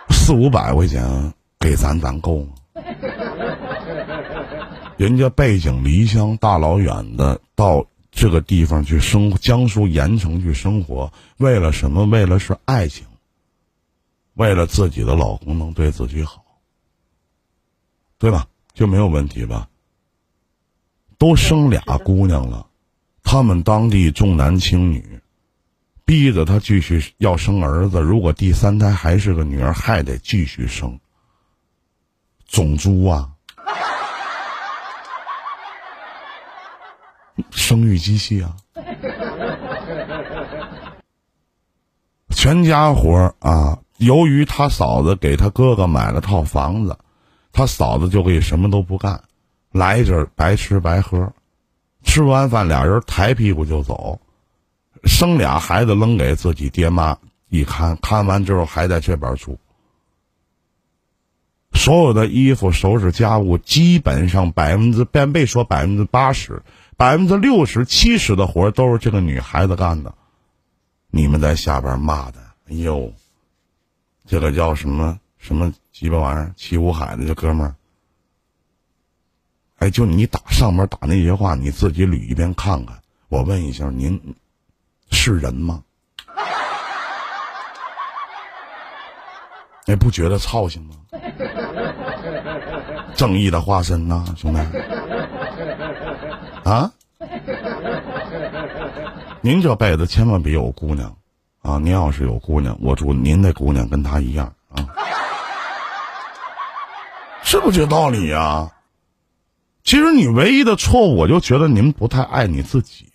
[0.09, 2.53] 四五百块钱给咱，咱够吗？
[4.97, 12.05] 人家背井离乡，大老远的到这个地方去生，江苏盐城去生活，为了什么？
[12.05, 13.05] 为了是爱情，
[14.35, 16.40] 为了自己的老公能对自己好。
[18.22, 18.45] 对吧？
[18.76, 19.67] 就没有问题吧？
[21.17, 22.67] 都生俩姑娘了，
[23.24, 25.19] 他们当地重男轻女，
[26.05, 27.99] 逼着他继续要生儿子。
[27.99, 30.99] 如果第三胎还是个女儿，还得继续生。
[32.47, 33.32] 种猪啊！
[37.49, 38.55] 生育机器啊！
[42.30, 43.80] 全家活啊！
[43.97, 46.97] 由于他嫂子给他哥哥买了套房子，
[47.52, 49.24] 他嫂子就可以什么都不干，
[49.72, 51.34] 来这儿白吃白喝，
[52.04, 54.20] 吃完饭俩人抬屁股就走，
[55.04, 57.18] 生俩孩子扔给自己爹妈
[57.49, 59.60] 一看，看完之后还在这边住。
[61.74, 66.62] 所有的衣服、收拾家务，基本上百分之别别说百分之八十，
[66.97, 70.14] 百分之六十、七十的活都是这个女孩子干的。
[71.10, 72.39] 你们在下边骂的，
[72.70, 73.14] 哎呦，
[74.26, 76.53] 这个叫什么什么鸡巴玩意儿？
[76.55, 77.75] 齐武海的这哥们儿，
[79.79, 82.95] 哎，就你打上面打那些话，你自己捋一遍看看。
[83.27, 84.35] 我问一下，您
[85.09, 85.83] 是人吗？
[89.87, 90.95] 哎，不觉得操心吗？
[93.15, 94.59] 正义的化身呐，兄弟！
[96.63, 96.91] 啊，
[99.41, 101.17] 您这辈子千万别有姑娘
[101.63, 101.79] 啊！
[101.79, 104.87] 您要是有姑娘，我祝您的姑娘跟她一样啊，
[107.43, 108.71] 是不是这道理呀？
[109.83, 113.07] 其实你唯一的错误，我就觉得您不太爱你自己。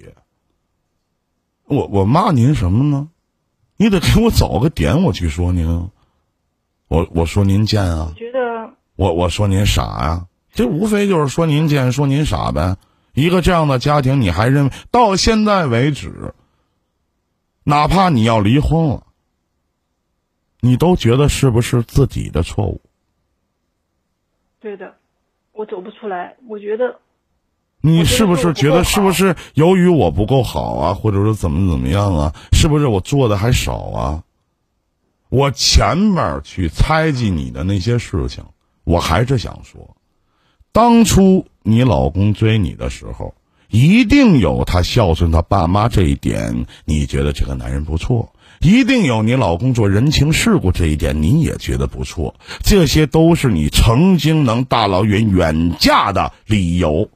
[1.64, 3.08] 我我骂您什么呢？
[3.76, 5.90] 你得给我找个点，我去说您。
[6.88, 8.12] 我我说您贱啊！
[8.16, 8.38] 觉得
[8.94, 12.76] 我我说您傻呀，这无非就是说您贱，说您傻呗。
[13.12, 16.34] 一个这样的家庭，你还认为到现在为止，
[17.64, 19.06] 哪怕你要离婚了，
[20.60, 22.80] 你都觉得是不是自己的错误？
[24.66, 24.96] 对的，
[25.52, 26.34] 我走不出来。
[26.48, 26.98] 我觉得
[27.80, 32.34] 你是不是觉得是不是由于我不够好啊，或者说怎么怎么样啊？
[32.50, 34.24] 是不是我做的还少啊？
[35.28, 38.42] 我前面去猜忌你的那些事情，
[38.82, 39.96] 我还是想说，
[40.72, 43.36] 当初你老公追你的时候，
[43.68, 48.32] 一定有他孝顺他爸妈这一点，你觉得这个男人不错；
[48.66, 52.34] 一定有你老公做人情世故这一点，你也觉得不错。
[52.64, 57.08] 这些都是你曾经能大老远远嫁的理由，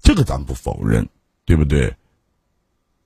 [0.00, 1.08] 这个咱不否认，
[1.44, 1.94] 对不对？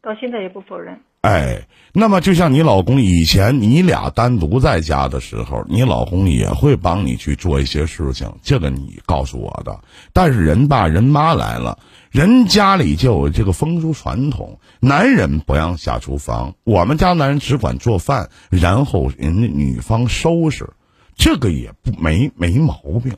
[0.02, 1.00] 到现在也不否认。
[1.22, 9.78] 哎，那么就像你老公以前你俩单独在家的时候，你老公也会帮你去做一些事情，这个你告诉我的。
[10.14, 11.78] 但是人爸人妈来了，
[12.10, 20.70] 人家里就有这个风俗传统，男人不让下厨房，我们家男人只管做饭，然后人女方收拾，
[21.16, 23.14] 这个也不没没毛病。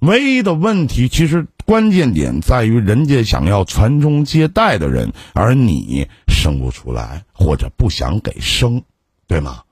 [0.00, 8.82] 唯一的问题，其实关键点在于人家想要传宗接代的人，而你生不出来，或者不想给生，
[9.28, 9.62] 对吗？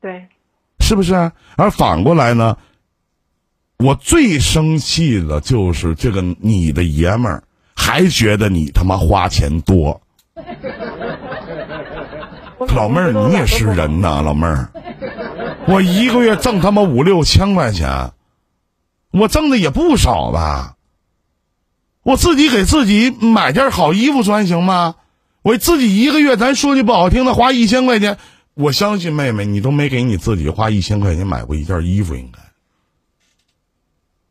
[0.00, 0.26] 对，
[0.80, 1.30] 是不是？
[1.56, 2.56] 而反过来呢？
[3.76, 7.44] 我最生气的就是这个你的爷们儿
[7.76, 10.00] 还觉得你他妈花钱多。
[12.74, 14.70] 老妹儿，你也是人呐，老妹儿，
[15.68, 18.10] 我一个月挣他妈五六千块钱。
[19.12, 20.76] 我挣的也不少吧，
[22.02, 24.96] 我自己给自己买件好衣服穿行吗？
[25.42, 28.16] 我自己一个月，咱说句不好听的，花一千块钱，
[28.54, 32.38] 我相信妹妹你都没给你自己花一千块钱买过一件衣服，应该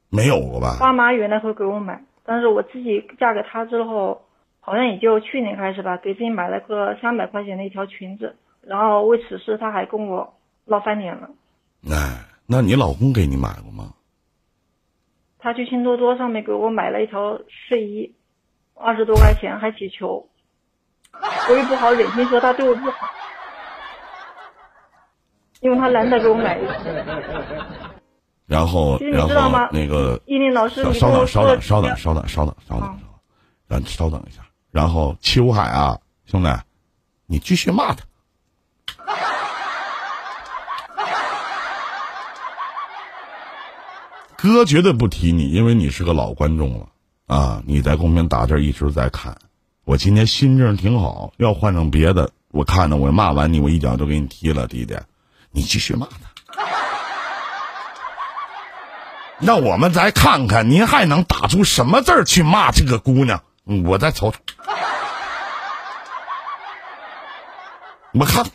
[0.09, 0.77] 没有过吧？
[0.79, 4.21] 爸妈原来会给我买，但是我自己嫁给他之后，
[4.61, 10.33] 好像也就去年开始吧，给自己买了个三百块钱的一条裙子，然后为此事他还跟我
[10.65, 11.29] 闹翻脸了。
[11.89, 13.93] 哎，那你老公给你买过吗？
[15.41, 18.13] 他去拼多多上面给我买了一条睡衣，
[18.75, 20.29] 二十多块钱还起球，
[21.49, 23.07] 我也不好忍心说他对我不好，
[25.61, 27.03] 因为他难得给我买一次。
[28.45, 32.99] 然后，然后那个依林老师，稍等，稍等，稍等，稍等，稍等，稍等，
[33.67, 34.41] 咱稍等一下。
[34.71, 36.49] 然后秋海啊，兄弟，
[37.25, 38.03] 你继续骂他。
[44.49, 46.87] 哥绝对不提你，因为你是个老观众了
[47.27, 47.61] 啊！
[47.65, 49.37] 你在公屏打字一直在看，
[49.85, 51.31] 我今天心情挺好。
[51.37, 54.97] 要换成别的，我看着我骂完你，我一脚就给你踢了，弟弟，
[55.51, 56.63] 你继续骂他。
[59.37, 63.41] 那我们再看看，您还能打出什么字儿去骂这个姑娘？
[63.85, 64.37] 我再瞅瞅，
[68.13, 68.45] 我看。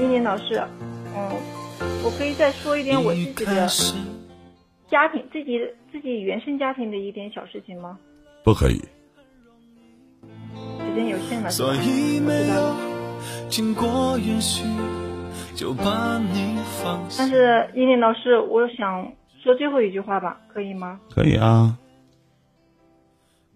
[0.00, 0.54] 金林老师，
[1.14, 1.28] 嗯，
[2.02, 3.68] 我可以再说一点我自己的
[4.88, 5.60] 家庭、自己
[5.92, 7.98] 自己原生家庭的一点小事情吗？
[8.42, 8.80] 不可以。
[10.78, 11.68] 时间有限了，是吧？
[17.18, 20.98] 但是依林老师，我想说最后一句话吧，可以吗？
[21.14, 21.76] 可以啊。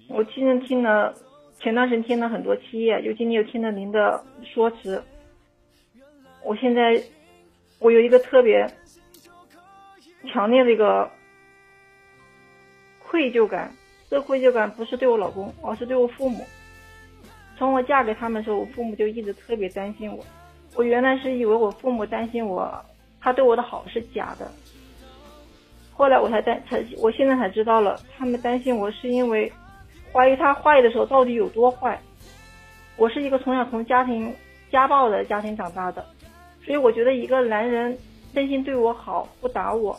[0.08, 1.14] 我今天听了，
[1.58, 5.02] 前段时间听了很多期，尤其你有听了您的说辞。
[6.44, 7.02] 我现在
[7.78, 8.66] 我有一个特别
[10.32, 11.10] 强烈的一个
[12.98, 13.72] 愧疚感，
[14.10, 16.44] 这愧疚感不是对我老公，而是对我父母。
[17.56, 20.24] 从我嫁给他们的时候，我父母就一直特别担心我。
[20.74, 22.84] 我原来是以为我父母担心我，
[23.20, 24.50] 他对我的好是假的。
[25.92, 29.50] 后来我才担才，我现在才知道了，他们担心我是因为
[30.12, 31.98] 怀疑他坏的时候到底有多坏。
[32.96, 34.34] 我是一个从小从家庭
[34.70, 36.04] 家暴的家庭长大的，
[36.64, 37.96] 所以我觉得一个男人
[38.34, 39.98] 真心对我好，不打我，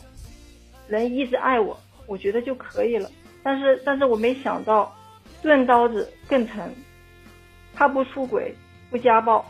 [0.87, 3.09] 能一直爱我，我觉得就可以了。
[3.43, 4.91] 但是，但是我没想到，
[5.41, 6.73] 钝刀子更疼。
[7.75, 8.55] 他不出轨，
[8.89, 9.45] 不家暴。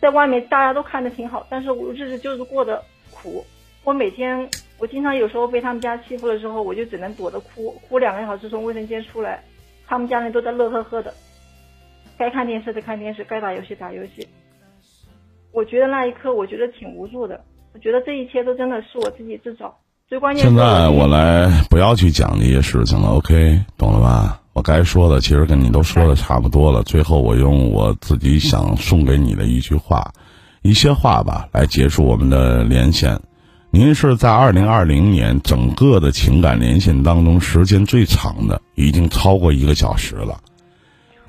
[0.00, 3.44] 在外面大家都看着挺好，但是我日子就是过得苦。
[3.84, 9.42] 我每天，我经常有时候被他们家欺负的时候，我就只能躲着哭，哭两个小时从卫生间出来，
[9.86, 11.14] 他们家人都在乐呵呵的，
[12.18, 14.28] 该看电视的看电视，该打游戏打游戏。
[15.52, 17.40] 我觉得那一刻，我觉得挺无助的。
[17.74, 19.74] 我觉得这一切都真的是我自己自找。
[20.08, 20.44] 最关键。
[20.44, 24.40] 现在我来不要去讲这些事情了，OK，懂了吧？
[24.54, 26.82] 我该说的其实跟你都说的差不多了。
[26.82, 30.10] 最后，我用我自己想送给你的一句话，
[30.62, 33.20] 一些话吧，来结束我们的连线。
[33.70, 40.38] 您是在二零二零年整个的情感连线当中时间最长的，已经超过一个小时了。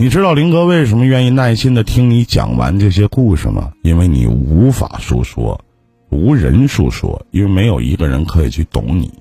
[0.02, 3.74] 你知道林哥为什么愿意耐心的听你讲完这些故事吗？
[3.84, 5.60] 因为你无法诉说，
[6.10, 9.12] 无人诉说，因为没有一个人可以去懂你。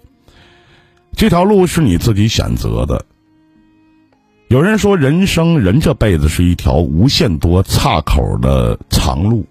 [1.16, 3.04] 这条路是你自己选择的。
[4.46, 9.44] 有人说，人生人这辈子是一条无限多岔口的长路，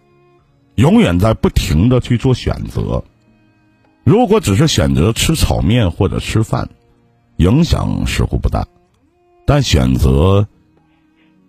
[0.75, 3.03] 永远在不停的去做选择。
[4.05, 6.69] 如果只是选择吃炒面或者吃饭，
[7.35, 8.61] 影响似乎不大；
[9.45, 10.47] 但选择，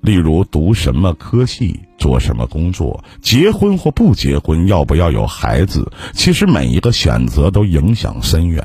[0.01, 8.65] 例如读什么科系、做什么工作、结婚或不结婚、要不要有孩子，其实每一个选择都影响深远。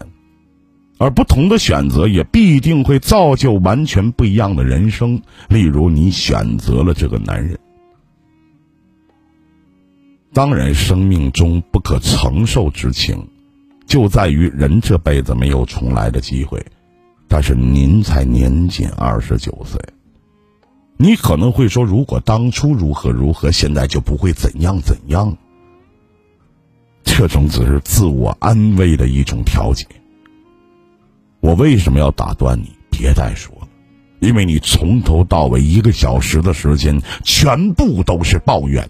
[0.99, 5.21] 而不同的选择也必定会造就完全不一样的人生。
[5.49, 7.59] 例如，你选择了这个男人，
[10.31, 13.27] 当然，生命中不可承受之情，
[13.85, 16.63] 就在于人这辈子没有重来的机会。
[17.27, 19.81] 但是您才年仅二十九岁，
[20.97, 25.35] 你可能会说，如果当初如何如何，现在就不会怎样怎样。
[27.03, 29.85] 这种只是自我安慰的一种调节。
[31.41, 32.71] 我为什么要打断你？
[32.89, 33.67] 别再说了，
[34.19, 38.87] 因为你从头到尾一个小时的时间，全部都是抱怨。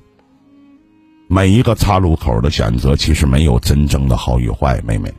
[1.27, 5.11] 每一个岔路口的选择，其实没有真正的好与坏，妹妹。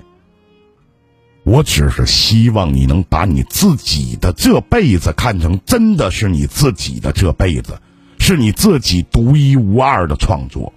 [1.45, 7.80] 我只是希望你能把你自己的这辈子看成真的是你自己的这辈子，
[8.18, 10.72] 是你自己独一无二的创作。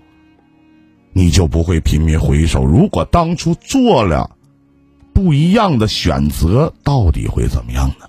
[1.14, 4.32] 你就不会频频回首，如果当初做了。
[5.14, 8.06] 不一样的选择到底会怎么样呢？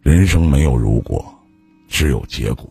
[0.00, 1.34] 人生没有如果，
[1.88, 2.70] 只有结果。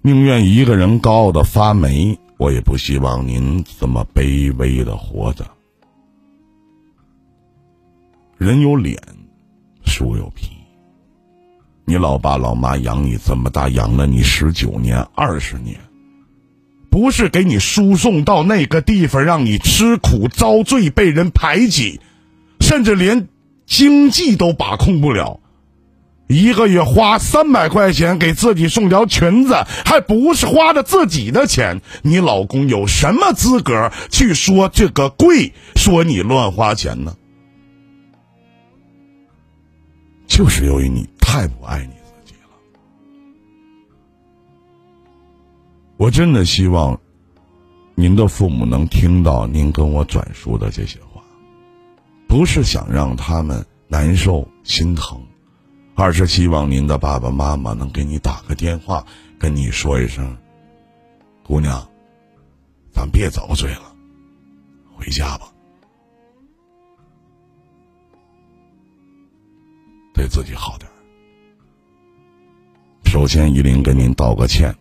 [0.00, 5.50] 宁愿一个人高傲的发霉，我也不希望您这么卑微的活着。
[8.36, 9.00] 人有脸，
[9.86, 10.50] 树有皮。
[11.86, 15.80] 你老爸老妈养你这么大，养了你十九年、二十年。
[16.90, 21.98] 不是给你输送到那个地方，让你吃苦遭罪、被人排挤，
[22.60, 23.26] 甚至连
[23.64, 25.40] 经济都把控不了。
[26.26, 29.54] 一个月花三百块钱给自己送条裙子，
[29.84, 31.82] 还不是花的自己的钱。
[32.02, 37.14] 你老公有什么资格去说这个贵，说你乱花钱呢？
[40.26, 42.56] 就是由于你太不爱你自己了。
[45.96, 46.98] 我真的希望，
[47.94, 51.22] 您的父母能听到您跟我转述的这些话，
[52.26, 55.22] 不是想让他们难受心疼，
[55.96, 59.04] 二是希望您的爸爸妈妈能给你打个电话，
[59.38, 60.36] 跟你说一声
[61.46, 61.86] ：“姑娘，
[62.90, 63.94] 咱别遭罪了，
[64.96, 65.46] 回家吧，
[70.12, 70.90] 对自己好点
[73.04, 74.74] 首先，依林跟您道个歉。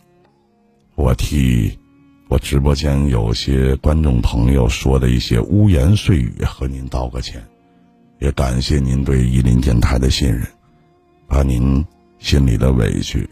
[0.95, 1.77] 我替
[2.27, 7.43] 我直播间有些观众朋友说的一些污言碎语和您道个歉，
[8.19, 10.47] 也感谢您对伊林电台的信任，
[11.33, 11.83] 把您
[12.19, 13.27] 心里的委屈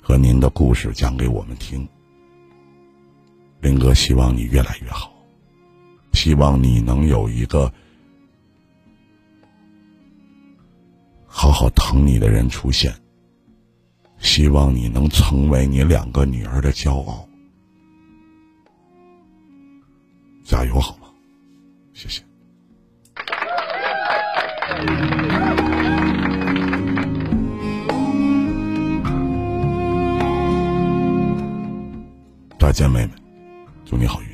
[0.00, 1.86] 和您的故事讲给我们听。
[3.60, 5.12] 林哥希望你越来越好，
[6.14, 7.70] 希望你能有一个
[11.26, 12.90] 好好疼你的人出现，
[14.16, 17.28] 希望你能成为你两个女儿的骄傲。
[20.46, 21.08] 加油，好吗？
[21.92, 22.22] 谢谢。
[32.64, 33.12] 再见，妹妹，
[33.84, 34.33] 祝你好运。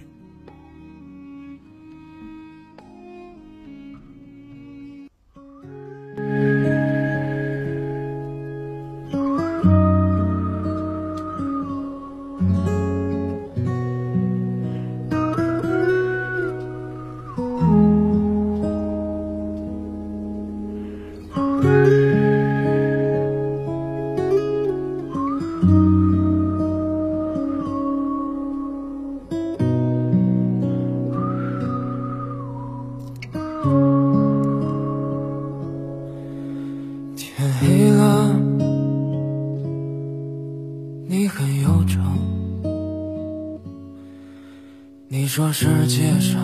[45.53, 46.41] 世界上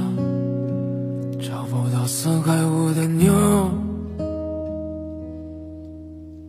[1.40, 3.32] 找不到四块五的妞，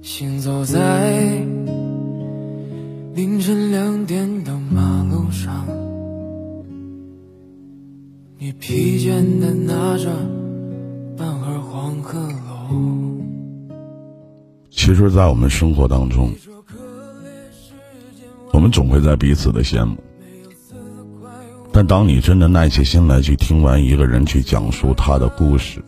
[0.02, 1.38] 行走在
[3.14, 5.66] 凌晨两点的马路上，
[8.40, 10.10] 你疲倦的拿着
[11.16, 13.22] 半盒黄鹤楼。
[14.72, 16.32] 其实，在我们生活当中，
[18.52, 19.96] 我们总会在彼此的羡慕。
[21.78, 25.80] 但当你真的耐起心来去听完一个人去讲述他的故事，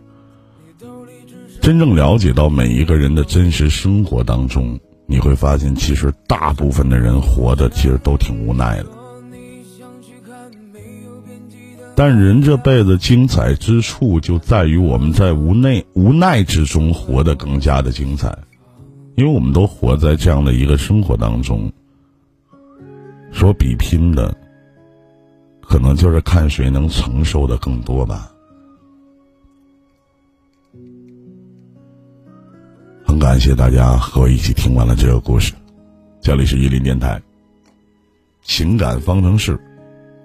[1.62, 8.86] 真正了解到每一个人的真实生活当中，你会发现，其实大部分的人活的其实都挺无奈的。
[11.96, 18.38] 但人这辈子精彩之处就在于我们在无奈无奈之中活得更加的精彩。
[19.16, 21.72] 因为我们都活在这样的一个生活当中，
[23.32, 24.38] 所比拼的，
[25.70, 28.32] 可能就是看谁能承受的更多吧。
[33.06, 35.54] 很感谢大家和我一起听完了这个故事，
[36.22, 37.22] 这里是玉林电台，
[38.42, 39.60] 情感方程式，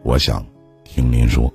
[0.03, 0.43] 我想
[0.83, 1.53] 听您说。